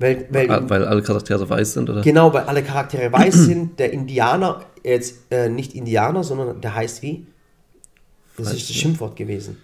[0.00, 2.00] Weil, weil, weil alle Charaktere weiß sind, oder?
[2.00, 3.78] Genau, weil alle Charaktere weiß sind.
[3.78, 7.28] Der Indianer, jetzt äh, nicht Indianer, sondern der heißt wie?
[8.42, 9.56] Das Weiß ist das Schimpfwort gewesen.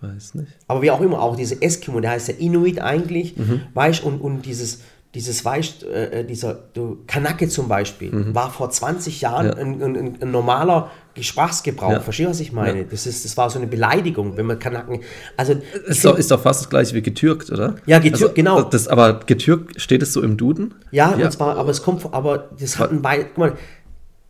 [0.00, 0.52] Weiß nicht.
[0.68, 3.62] Aber wie auch immer, auch diese Eskimo, der heißt ja Inuit eigentlich, mhm.
[3.74, 4.80] weißt und, und dieses,
[5.14, 8.34] dieses weißt, äh, dieser du, Kanake zum Beispiel, mhm.
[8.34, 9.54] war vor 20 Jahren ja.
[9.54, 11.90] ein, ein, ein, normaler Sprachgebrauch.
[11.90, 12.00] Ja.
[12.00, 12.80] Verstehst du, was ich meine?
[12.80, 12.84] Ja.
[12.88, 15.00] Das, ist, das war so eine Beleidigung, wenn man Kanaken.
[15.36, 15.54] Also,
[15.86, 17.74] ist, doch, ist doch fast das gleiche wie getürkt, oder?
[17.86, 18.62] Ja, getürkt, also, genau.
[18.62, 20.74] Das, aber getürkt, steht es so im Duden?
[20.92, 21.28] Ja, ja.
[21.30, 23.56] Zwar, aber es kommt, aber das hat ein Guck mal,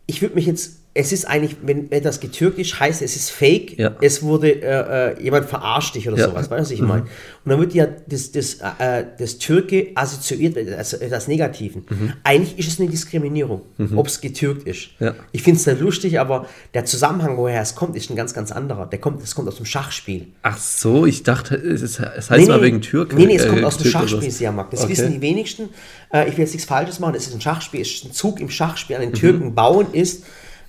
[0.07, 3.77] ich würde mich jetzt es ist eigentlich, wenn etwas getürkt ist, heißt es ist fake,
[3.77, 3.95] Ja.
[4.01, 6.25] es wurde, äh, äh, jemand verarscht dich oder Ja.
[6.29, 7.03] sowas, weißt du, was ich meine?
[7.03, 11.85] Und dann wird ja das, das, äh, das Türke assoziiert mit das, das Negativen.
[12.23, 13.61] Eigentlich ist es eine Diskriminierung,
[13.95, 14.89] ob es getürkt ist.
[14.99, 15.13] Ja.
[15.31, 18.51] Ich finde es nicht lustig, aber der Zusammenhang, woher es kommt, ist ein ganz, ganz
[18.51, 18.87] anderer.
[18.87, 20.27] Der kommt, das kommt aus dem Schachspiel.
[20.41, 23.15] Ach so, ich dachte, es, ist, es heißt mal wegen Türke.
[23.15, 24.37] Nee, nee, es äh, kommt aus dem Schachspiel, was.
[24.39, 24.71] Siamak.
[24.71, 24.91] Das Okay.
[24.93, 25.69] wissen die wenigsten.
[26.11, 27.13] Äh, ich will jetzt nichts Falsches machen.
[27.15, 29.03] Es ist ein Schachspiel, es ist ein Zug im Schachspiel Mhm.
[29.03, 30.23] an den Türken bauen ist.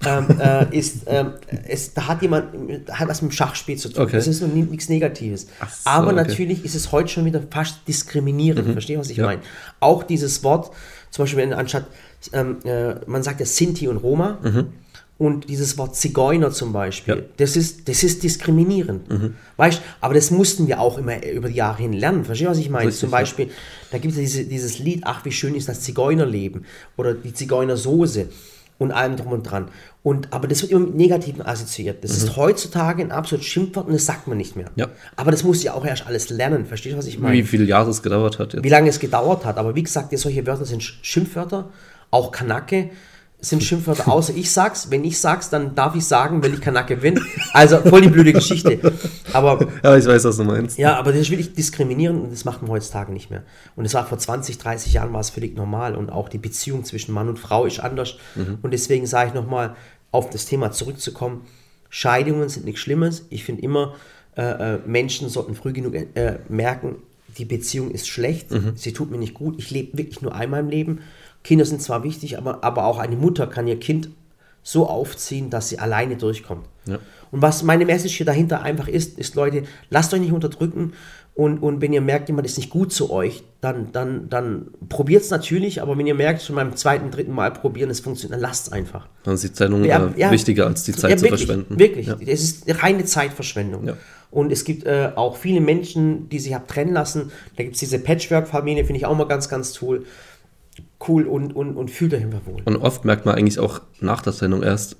[0.07, 1.34] Ähm, äh, ist ähm,
[1.66, 2.46] es, da hat jemand
[2.86, 4.05] da hat was mit dem Schachspiel zu tun.
[4.05, 4.16] Okay.
[4.16, 5.42] Das ist nichts Negatives.
[5.42, 5.46] So,
[5.90, 6.12] Aber okay.
[6.12, 6.28] Mhm.
[6.28, 8.72] natürlich ist es heute schon wieder fast diskriminierend.
[8.72, 9.42] Verstehst du, was ich meine?
[9.78, 10.70] Auch dieses Wort,
[11.11, 11.86] zum Beispiel wenn anstatt,
[12.32, 14.38] ähm, äh, man sagt ja Sinti und Roma.
[15.18, 17.22] Und dieses Wort Zigeuner zum Beispiel, Ja.
[17.36, 19.03] das, ist, das ist diskriminierend.
[19.59, 22.24] Weißt aber das mussten wir auch immer über die Jahre hin lernen.
[22.24, 22.86] Verstehst du, was ich meine?
[22.86, 23.18] Richtig, zum ja.
[23.18, 23.51] Beispiel,
[23.90, 26.64] da gibt es ja diese, dieses Lied, ach, wie schön ist das Zigeunerleben
[26.96, 28.28] oder die Zigeunersoße
[28.81, 29.68] und allem drum und dran.
[30.03, 32.03] Und, aber das wird immer mit Negativen assoziiert.
[32.03, 34.66] Das ist heutzutage ein absolutes Schimpfwort und das sagt man nicht mehr.
[34.70, 34.81] Mhm.
[34.81, 34.89] Ja.
[35.16, 36.64] Aber das muss ja auch erst alles lernen.
[36.66, 37.37] Verstehst du, was ich meine?
[37.37, 38.64] Wie viele Jahre es gedauert hat jetzt.
[38.64, 39.59] wie lange es gedauert hat.
[39.59, 41.68] Aber wie gesagt, solche Wörter sind Sch- Schimpfwörter,
[42.11, 42.91] auch Kanake
[43.41, 44.91] sind Schimpfwörter, außer ich sag's.
[44.91, 47.20] Wenn ich sag's, dann darf ich sagen, weil ich Kanake bin.
[47.53, 48.78] Also voll die blöde Geschichte.
[49.32, 50.78] Aber Ja, ich weiß, was du meinst.
[50.78, 53.43] ja, aber das ist wirklich diskriminierend und das macht man heutzutage nicht mehr.
[53.76, 56.84] Und es war vor 20, 30 Jahren war es völlig normal und auch die Beziehung
[56.84, 58.16] zwischen Mann und Frau ist anders.
[58.62, 59.74] Und deswegen sage ich nochmal,
[60.12, 61.43] auf das Thema zurückzukommen,
[61.88, 63.26] Scheidungen sind nichts Schlimmes.
[63.30, 63.95] Ich finde immer,
[64.36, 66.97] äh, äh, Menschen sollten früh genug äh, merken,
[67.38, 70.68] die Beziehung ist schlecht, sie tut mir nicht gut, ich lebe wirklich nur einmal im
[70.68, 70.99] Leben.
[71.43, 74.11] Kinder sind zwar wichtig, aber, aber auch eine Mutter kann ihr Kind
[74.62, 76.66] so aufziehen, dass sie alleine durchkommt.
[76.86, 76.99] Ja.
[77.30, 80.93] Und was meine Message hier dahinter einfach ist, ist, Leute, lasst euch nicht unterdrücken
[81.34, 85.22] und, und wenn ihr merkt, jemand ist nicht gut zu euch, dann, dann, dann probiert
[85.22, 88.43] es natürlich, aber wenn ihr merkt, schon beim zweiten, dritten Mal probieren, es funktioniert, dann
[88.43, 89.07] lasst es einfach.
[89.22, 90.30] Dann ist die Trennung Ja, äh, ja.
[90.30, 91.78] wichtiger als die Zeit Ja, zu wirklich, verschwenden.
[91.78, 93.93] Wirklich, es ist reine Zeitverschwendung.
[94.30, 97.32] Und es gibt äh, auch viele Menschen, die sich haben trennen lassen.
[97.57, 100.05] Da gibt es diese Patchwork-Familie, finde ich auch mal ganz, ganz cool.
[101.07, 102.62] Cool und, und, und fühlt euch einfach wohl.
[102.64, 104.96] Und oft merkt man eigentlich auch nach der Trennung erst,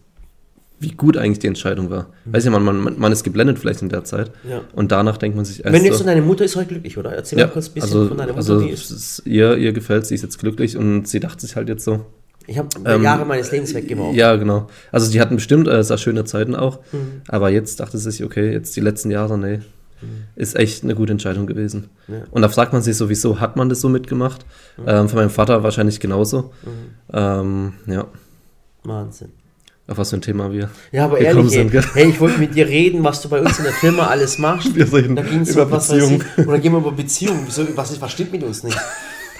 [0.79, 2.07] wie gut eigentlich die Entscheidung war.
[2.25, 4.33] Weiß ja, man, man, man ist geblendet vielleicht in der Zeit.
[4.45, 4.51] Mhm.
[4.51, 4.61] Ja.
[4.75, 6.97] Und danach denkt man sich erst Wenn du jetzt so, deine Mutter ist heute glücklich,
[6.97, 7.13] oder?
[7.13, 8.91] Erzähl ja, mal kurz ein bisschen also, von deiner Mutter, also die ist.
[8.91, 12.07] ist, ihr, ihr gefällt, sie ist jetzt glücklich und sie dachte sich halt jetzt so,
[12.47, 14.17] Ich habe ähm, Jahre meines Lebens weggeworfen.
[14.17, 14.69] Ja, genau.
[14.91, 16.79] Also die hatten bestimmt äh, sehr schöne Zeiten auch.
[16.93, 17.23] Mhm.
[17.29, 19.61] Aber jetzt dachte sie sich, okay, jetzt die letzten Jahre, nee,
[20.37, 21.91] ist echt eine gute Entscheidung gewesen.
[22.09, 22.15] Mhm.
[22.15, 22.21] Ja.
[22.31, 24.45] Und da fragt man sich sowieso, hat man das so mitgemacht?
[24.79, 24.85] Mhm.
[24.87, 26.53] Ähm, von meinem Vater wahrscheinlich genauso.
[27.13, 28.07] Ähm, ja,
[28.85, 29.31] Wahnsinn.
[29.89, 31.73] auf was für ein Thema wir Ja, aber ehrlich, ey, sind.
[31.73, 31.85] gell?
[31.95, 34.75] hey, ich wollte mit dir reden, was du bei uns in der Firma alles machst.
[34.75, 36.25] Wir reden da ging's über um Beziehungen.
[36.47, 37.43] Oder gehen wir über Beziehungen.
[37.47, 38.79] Wieso, was, ist, was stimmt mit uns nicht?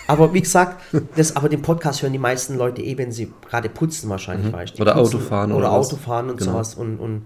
[0.09, 0.83] Aber wie gesagt,
[1.15, 4.77] das, aber den Podcast hören die meisten Leute eh, wenn sie gerade putzen wahrscheinlich, weißt
[4.77, 4.83] Mhm.
[4.83, 5.73] Oder putzen Autofahren Oder, oder.
[5.73, 6.51] Autofahren und Genau.
[6.53, 6.75] sowas.
[6.75, 7.23] Und, und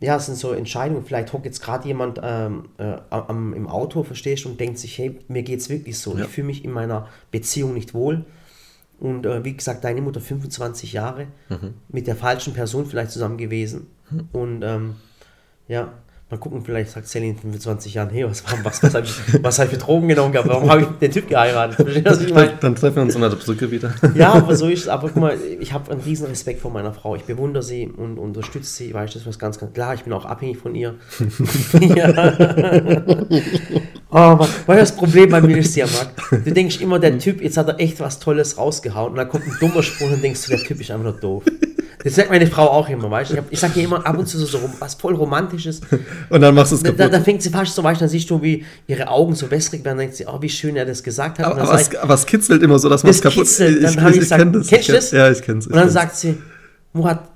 [0.00, 1.04] ja, es sind so Entscheidungen.
[1.04, 4.98] Vielleicht hockt jetzt gerade jemand ähm, äh, am, im Auto, verstehst du, und denkt sich,
[4.98, 6.16] hey, mir geht es wirklich so.
[6.16, 6.24] Ja.
[6.24, 8.24] Ich fühle mich in meiner Beziehung nicht wohl.
[8.98, 11.74] Und äh, wie gesagt, deine Mutter 25 Jahre Mhm.
[11.88, 13.86] mit der falschen Person vielleicht zusammen gewesen.
[14.32, 14.96] Und ähm,
[15.68, 15.92] ja,
[16.30, 19.58] mal gucken, vielleicht sagt Sally in 25 Jahren, hey, was, was, was habe ich, was
[19.58, 20.48] hab ich für Drogen genommen gehabt?
[20.48, 21.86] Warum habe ich den Typ geheiratet?
[21.88, 22.56] Ich meine?
[22.60, 23.94] Dann, treffen wir uns unter der Brücke wieder.
[24.14, 24.88] Ja, aber so ist es.
[24.88, 27.16] Aber guck mal, ich habe einen riesen Respekt vor meiner Frau.
[27.16, 28.94] Ich bewundere sie und unterstütze sie.
[28.94, 29.94] Weißt du, das was ganz, ganz klar.
[29.94, 30.94] Ich bin auch abhängig von ihr.
[31.80, 32.32] ja.
[34.18, 34.38] Oh, Mann.
[34.40, 36.44] Weißt du, das Problem bei mir ist ja, Marc?
[36.44, 39.10] Du denkst immer, der Typ, jetzt hat er echt was Tolles rausgehauen.
[39.10, 41.42] Und dann kommt ein dummer Spruch und denkst du, der Typ ist einfach nur doof.
[42.02, 43.34] Das sagt meine Frau auch immer, weißt du?
[43.34, 45.80] Ich, hab- ich sage ihr immer ab und zu so, so was voll Romantisches.
[46.30, 47.00] Und dann machst du es kaputt.
[47.00, 49.50] da, da fängt sie fast so, weißt du, dann siehst du, wie ihre Augen so
[49.50, 49.98] wässrig werden.
[49.98, 51.46] Dann denkt sie, oh, wie schön er das gesagt hat.
[51.46, 53.82] Aber, aber, sag es, aber es kitzelt immer so, dass man es kaputt kitzelt.
[53.82, 54.66] Dann hab ich gesagt, kenn das.
[54.68, 55.10] kennst du ich das?
[55.10, 55.64] Ja, ich kenn's.
[55.66, 55.94] Ich Und dann kenn's.
[55.94, 56.38] sagt sie,
[56.92, 57.28] Murat,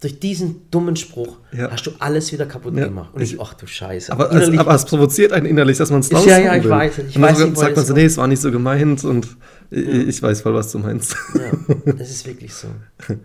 [0.00, 1.70] durch diesen dummen Spruch Ja.
[1.70, 2.84] hast du alles wieder kaputt Ja.
[2.84, 3.14] gemacht.
[3.14, 4.12] Und ich, Ich- ach du Scheiße.
[4.12, 6.70] Aber, es, aber es provoziert einen innerlich, dass man es Ja, raushauen ja, ich will.
[6.70, 9.04] weiß, ich und weiß dann nicht, sagt man so, nee, es war nicht so gemeint
[9.04, 9.26] und
[9.70, 11.16] ich, ich weiß voll, was du meinst.
[11.34, 12.68] ja, das ist wirklich so.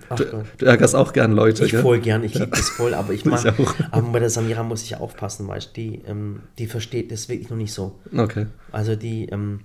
[0.10, 0.46] Ach Du, Gott.
[0.60, 1.82] du ärgerst auch gern Leute, Ich gell?
[1.82, 3.54] voll gern, ich liebe das voll, aber ich mag,
[3.92, 7.50] aber bei der Samira muss ich aufpassen, weißt du, die, ähm, die versteht das wirklich
[7.50, 8.00] noch nicht so.
[8.16, 8.48] Okay.
[8.72, 9.60] Also die, ähm,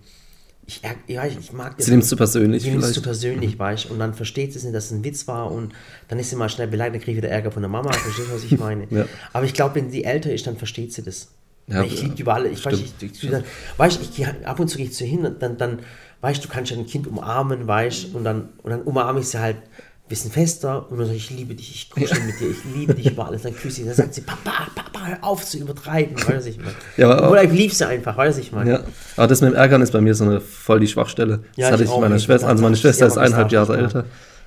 [0.66, 1.86] ich, ja, ich, ich mag das.
[1.86, 3.04] Sie nimmt es zu persönlich nimmt es zu vielleicht.
[3.04, 5.72] persönlich, weißt du, und dann versteht sie es nicht, dass es ein Witz war und
[6.08, 8.28] dann ist sie mal schnell beleidigt, dann kriege ich wieder Ärger von der Mama, verstehst
[8.28, 8.86] du, was ich meine?
[8.90, 9.04] Ja.
[9.32, 11.28] Aber ich glaube, wenn sie älter ist, dann versteht sie das.
[11.68, 13.32] Ja, ich liebe die über alle, ich weiß, ich, ich, ich,
[13.76, 15.80] weißt, ich, gehe- ab und zu gehe ich zu hin und dann, dann,
[16.20, 19.26] weißt du, du kannst ja ein Kind umarmen, weißt und dann, und dann umarme ich
[19.28, 19.56] sie halt
[20.06, 22.58] ein bisschen fester und dann sage ich, ich liebe dich, ich kuschel mit dir, ich
[22.76, 25.58] liebe dich über alles, dann küsse ich, dann sagt sie, Papa, Papa, hör auf zu
[25.58, 26.70] übertreiben, was ich meine?
[26.96, 28.70] Ja, aber- Oder ich liebe sie einfach, was ich meine?
[28.70, 28.80] Ja,
[29.16, 31.40] aber das mit dem Ärgern ist bei mir so eine voll die Schwachstelle.
[31.56, 32.18] Ja, das hatte ich ich meiner.
[32.20, 32.46] Schwester.
[32.48, 34.04] Also meine Schwester ist eineinhalb Jahre älter.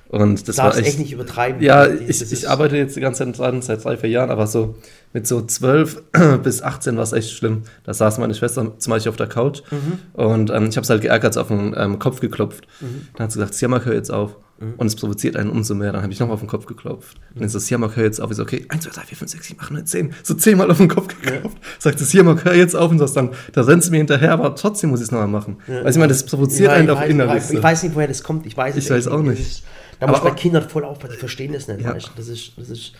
[0.08, 1.62] Und das Du war echt, echt nicht übertreiben.
[1.62, 4.48] Ja, Das ich, ich arbeite jetzt die ganze Zeit dran, seit drei, vier Jahren, aber
[4.48, 4.74] so
[5.12, 6.02] mit so 12
[6.42, 7.62] bis 18 war es echt schlimm.
[7.84, 9.98] Da saß meine Schwester zum Beispiel auf der Couch Mhm.
[10.14, 12.66] und ähm, ich habe es halt geärgert, auf den ähm, Kopf geklopft.
[12.80, 14.34] Dann hat sie gesagt, Siamak, hör jetzt auf.
[14.60, 14.74] Mhm.
[14.76, 15.90] Und es provoziert einen umso mehr.
[15.92, 17.16] Dann habe ich nochmal auf den Kopf geklopft.
[17.34, 18.30] Und dann so, Siamak, hör jetzt auf.
[18.30, 20.14] Ich so, okay, 1, 2, 3, 4, 5, 6, 7, 8, 9, 10.
[20.22, 21.56] So zehnmal auf den Kopf geklopft.
[21.78, 22.90] Sagt sie, Siamak, hör jetzt auf.
[22.90, 25.56] Und das dann, da rennt sie mir hinterher, aber trotzdem muss ich es nochmal machen.
[25.66, 27.36] Weil ich meine, das provoziert Ja, einen weiß, innerlich.
[27.36, 28.44] Ich weiß, ich weiß nicht, woher das kommt.
[28.46, 29.40] Ich weiß, es Ich weiß auch nicht.
[29.40, 29.62] Das ist-
[29.98, 31.80] Da muss bei auch- Kindern voll aufpassen, die verstehen das nicht.
[31.80, 31.94] Ja.
[31.94, 32.08] Weißt?
[32.08, 32.10] du.
[32.16, 32.92] Das ist, das ist,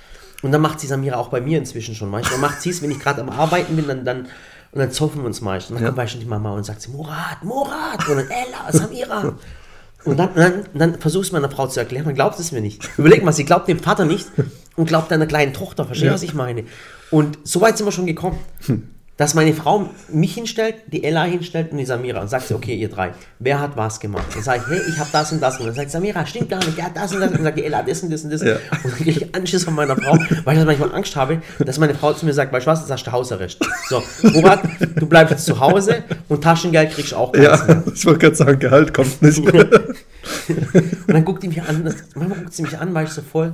[0.43, 2.11] und dann macht sie Samira auch bei mir inzwischen schon.
[2.11, 2.31] Du.
[2.31, 4.21] Dann macht sie es, wenn ich gerade am Arbeiten bin, dann, dann,
[4.73, 5.71] und dann zoffen wir uns meist.
[5.71, 5.91] Und dann Ja.
[5.93, 8.07] kommt du, die Mama und sagt sie, Murat, Murat.
[8.09, 9.35] Und dann Ella, Samira.
[10.05, 12.89] Und dann, dann, dann versuchst du meiner Frau zu erklären, man glaubt es mir nicht.
[12.97, 14.29] Überleg mal, sie glaubt dem Vater nicht
[14.77, 15.85] und glaubt deiner kleinen Tochter.
[15.85, 16.15] Verstehst du, Ja.
[16.15, 16.65] was ich meine?
[17.11, 18.39] Und so weit sind wir schon gekommen.
[19.21, 22.75] Dass meine Frau mich hinstellt, die Ella hinstellt und die Samira und sagt sie, okay,
[22.75, 24.25] ihr drei, wer hat was gemacht?
[24.33, 25.61] Dann sage ich, hey, ich habe das und das.
[25.61, 27.29] Und dann sagt Samira, stimmt gar nicht, ja, das und das.
[27.29, 28.41] Und dann sagt die Ella, das und das und das.
[28.41, 28.55] Ja.
[28.55, 31.95] Und dann kriege ich Anschiss von meiner Frau, weil ich manchmal Angst habe, dass meine
[31.95, 33.59] Frau zu mir sagt, weißt du was, jetzt hast du Hausarrest.
[33.91, 34.63] So, Murat,
[34.97, 37.77] du bleibst jetzt zu Hause und Taschengeld kriegst du auch keins mehr.
[37.77, 39.39] Ja, ich wollte gerade sagen, Gehalt kommt nicht.
[39.39, 39.55] Und
[41.09, 43.53] dann guckt die mich an, das- manchmal guckt sie mich an, weil ich so voll,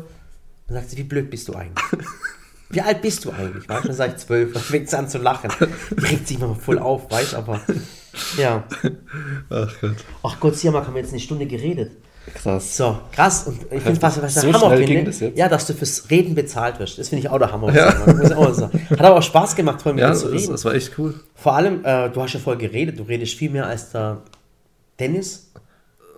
[0.69, 1.85] dann sagt sie, wie blöd bist du eigentlich?
[2.71, 3.67] Wie alt bist du eigentlich?
[3.67, 5.51] Dann sage ich zwölf, dann fängt an zu lachen.
[5.91, 7.61] Die regt sich immer voll auf, weißt du, aber
[8.39, 8.65] ja.
[9.51, 9.95] Ach Gott,
[10.25, 11.93] Ach Gott, Siamak haben wir jetzt eine Stunde geredet.
[12.35, 12.77] krass.
[12.77, 13.47] So, krass.
[13.47, 16.11] Und ich finde, was, was der So Hammer schnell finde, das ja, dass du fürs
[16.11, 16.99] Reden bezahlt wirst.
[16.99, 17.73] Das finde ich auch der Hammer.
[17.73, 17.95] Ja.
[18.07, 18.87] Muss ich auch sagen.
[18.91, 20.51] Hat aber auch Spaß gemacht, vorhin mit Ja, dir das, zu reden.
[20.53, 21.15] das war echt cool.
[21.37, 24.23] Vor allem, äh, du hast ja vorher geredet, du redest viel mehr als der
[24.99, 25.53] Dennis.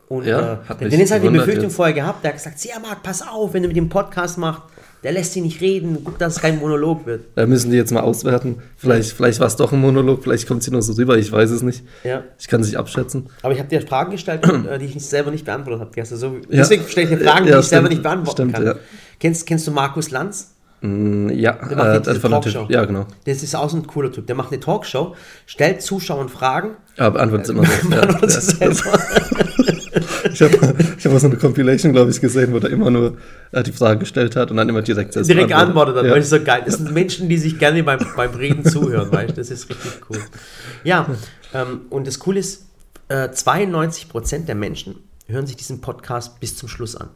[0.09, 1.77] Und Ja, äh, hat der Dennis hat die Befürchtung jetzt.
[1.77, 4.63] vorher gehabt, der hat gesagt, Siamak, pass auf, wenn du mit dem Podcast machst,
[5.05, 7.25] der lässt sie nicht reden, guck, dass es kein Monolog wird.
[7.37, 8.57] Da müssen die jetzt mal auswerten.
[8.77, 11.51] Vielleicht, vielleicht war es doch ein Monolog, vielleicht kommt sie nur so rüber, ich weiß
[11.51, 11.85] es nicht.
[12.05, 12.25] Ja.
[12.39, 13.29] Ich kann es nicht abschätzen.
[13.43, 15.91] Aber ich habe dir Fragen gestellt, äh, die ich nicht selber nicht beantwortet habe.
[15.95, 16.19] gestern.
[16.19, 17.91] So, deswegen stelle ich dir Fragen, Ja, die ich selber stimmt.
[17.91, 18.79] nicht beantworten Stimmt, kann.
[19.21, 20.53] Kennst, kennst du Markus Lanz?
[20.81, 22.67] Mm, Ja, Der macht diese von Talkshow.
[22.69, 23.07] Ja, genau.
[23.25, 24.27] Das ist auch so ein cooler Typ.
[24.29, 25.15] Der macht eine Talkshow,
[25.47, 26.77] stellt Zuschauern Fragen.
[26.97, 27.65] Aber beantwortet immer
[28.29, 28.91] so.
[30.33, 33.16] Ich habe ich hab mal so eine Compilation, glaube ich, gesehen, wo der immer nur
[33.53, 36.12] äh, die Frage gestellt hat und dann immer direkt selbst direkt geantwortet hat, Ja.
[36.12, 36.62] weil ich so geil.
[36.66, 39.35] Das sind Menschen, die sich gerne beim, beim Reden zuhören, weißt du?
[39.35, 40.19] Das ist richtig cool.
[40.85, 41.07] Ja,
[41.55, 42.66] ähm, und das Coole ist,
[43.09, 44.97] äh, 92% der Menschen
[45.27, 47.09] hören sich diesen Podcast bis zum Schluss an.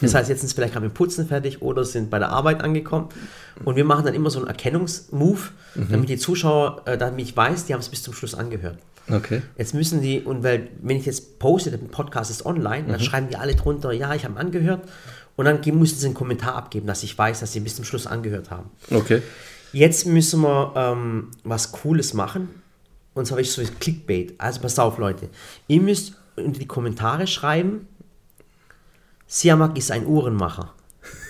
[0.00, 2.30] Das heißt, jetzt sind sie vielleicht gerade mit dem Putzen fertig oder sind bei der
[2.30, 3.08] Arbeit angekommen.
[3.64, 7.66] Und wir machen dann immer so einen Erkennungsmove, damit die Zuschauer, äh, damit ich weiß,
[7.66, 8.78] die haben es bis zum Schluss angehört.
[9.10, 9.42] Okay.
[9.58, 13.28] Jetzt müssen die, und weil, wenn ich jetzt poste, der Podcast ist online, dann schreiben
[13.28, 14.88] die alle drunter, ja, ich habe angehört.
[15.36, 18.06] Und dann müssen sie einen Kommentar abgeben, dass ich weiß, dass sie bis zum Schluss
[18.06, 18.70] angehört haben.
[18.90, 19.22] Okay.
[19.72, 22.48] Jetzt müssen wir ähm, was Cooles machen.
[23.14, 24.34] Und zwar habe ich so ein Clickbait.
[24.38, 25.28] Also pass auf, Leute.
[25.68, 27.88] Ihr müsst unter die Kommentare schreiben,
[29.26, 30.74] Siamak ist ein Uhrenmacher.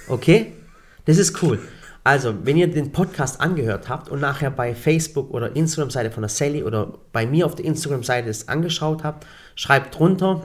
[0.09, 0.53] Okay?
[1.05, 1.61] Das ist cool.
[2.05, 6.29] Also, wenn ihr den Podcast angehört habt und nachher bei Facebook oder Instagram-Seite von der
[6.31, 9.25] Sally oder bei mir auf der Instagram-Seite es angeschaut habt,
[9.55, 10.43] schreibt drunter,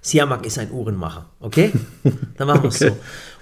[0.00, 1.26] Siamak ist ein Uhrenmacher.
[1.40, 1.72] Okay?
[2.36, 2.90] Dann machen wir es Okay.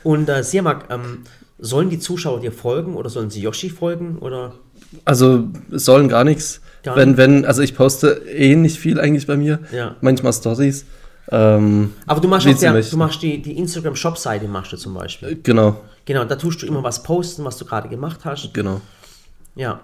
[0.03, 0.11] so.
[0.11, 1.25] Und äh, Siamak, ähm,
[1.59, 4.19] sollen die Zuschauer dir folgen oder sollen sie Yoshi folgen?
[4.19, 4.55] Oder
[5.05, 6.61] Also sollen gar nichts.
[6.85, 9.59] Wenn, wenn, also ich poste eh nicht viel eigentlich bei mir.
[9.73, 9.97] Ja.
[10.01, 10.87] Manchmal Stories.
[11.31, 15.39] Ähm, Aber du machst, sie der, du machst die, die Instagram-Shop-Seite machst du zum Beispiel.
[15.43, 18.53] genau, Genau, da tust du immer was posten, was du gerade gemacht hast.
[18.55, 18.81] genau.
[19.55, 19.81] Ja.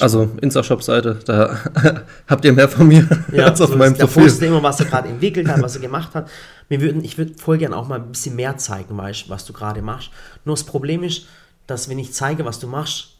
[0.00, 1.56] Also Insta-Shop-Seite, da
[2.28, 4.24] habt ihr mehr von mir ja, als auf so meinem ist- Profil.
[4.24, 6.28] postet immer, was er gerade entwickelt hat, was er gemacht hat.
[6.68, 9.54] Wir würden, ich würde voll gern auch mal ein bisschen mehr zeigen, weißt, was du
[9.54, 10.10] gerade machst.
[10.44, 11.26] Nur das Problem ist,
[11.66, 13.15] dass wenn ich zeige, was du machst,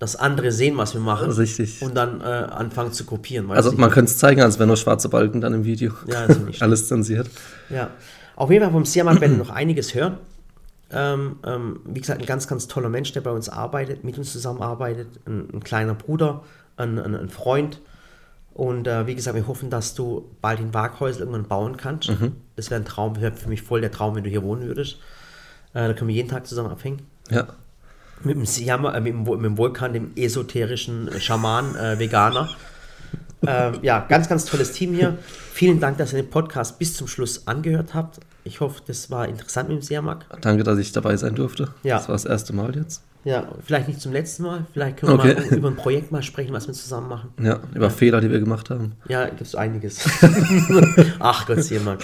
[0.00, 1.30] dass andere sehen, was wir machen.
[1.30, 1.82] Richtig.
[1.82, 3.50] Und dann äh, anfangen zu kopieren.
[3.50, 5.92] Also man könnte es zeigen, als wäre nur schwarze Balken dann im Video.
[6.06, 7.28] Ja, ist nicht Alles zensiert.
[7.68, 7.90] Ja,
[8.34, 10.16] auf jeden Fall vom Siamak werden wir noch einiges hören.
[10.90, 14.32] Ähm, ähm, wie gesagt, ein ganz, ganz toller Mensch, der bei uns arbeitet, mit uns
[14.32, 16.44] zusammenarbeitet, ein, ein kleiner Bruder,
[16.78, 17.80] ein, ein, ein Freund.
[18.54, 22.10] Und äh, wie gesagt, wir hoffen, dass du bald in Waghäusel irgendwann bauen kannst.
[22.56, 24.96] Das wäre ein Traum, wäre für mich voll der Traum, wenn du hier wohnen würdest.
[25.74, 27.02] Äh, da können wir jeden Tag zusammen abhängen.
[27.30, 27.48] Ja.
[28.22, 32.50] Mit dem, Siama, äh, mit, dem, mit dem Vulkan, dem esoterischen äh, Schaman, äh, Veganer.
[33.46, 35.16] ähm, ja, ganz, ganz tolles Team hier.
[35.52, 38.20] Vielen Dank, dass ihr den Podcast bis zum Schluss angehört habt.
[38.44, 40.26] Ich hoffe, das war interessant mit dem Siamak.
[40.40, 41.68] Danke, dass ich dabei sein durfte.
[41.82, 41.96] Ja.
[41.96, 43.02] Das war das erste Mal jetzt.
[43.22, 44.64] Ja, vielleicht nicht zum letzten Mal.
[44.72, 45.34] Vielleicht können wir Okay.
[45.34, 47.30] mal über ein Projekt mal sprechen, was wir zusammen machen.
[47.42, 48.92] Ja, über Fehler, die wir gemacht haben.
[49.08, 50.00] Ja, gibt es einiges.
[51.18, 52.00] Ach Gott, Siamak.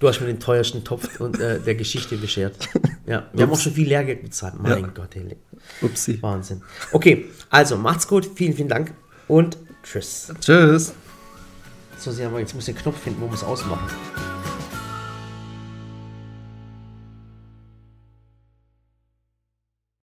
[0.00, 2.56] Du hast mir den teuersten Topf und, äh, der Geschichte beschert.
[3.06, 4.54] Ja, wir haben auch schon viel Lehrgeld bezahlt.
[4.60, 4.88] Mein Ja.
[4.88, 5.36] Gott, ey.
[5.82, 6.20] Upsi.
[6.20, 6.62] Wahnsinn.
[6.92, 8.28] Okay, also macht's gut.
[8.34, 8.92] Vielen, vielen Dank
[9.28, 10.32] und tschüss.
[10.40, 10.94] Tschüss.
[11.98, 13.86] So, Siamak, jetzt muss ich den Knopf finden, wo wir es ausmachen.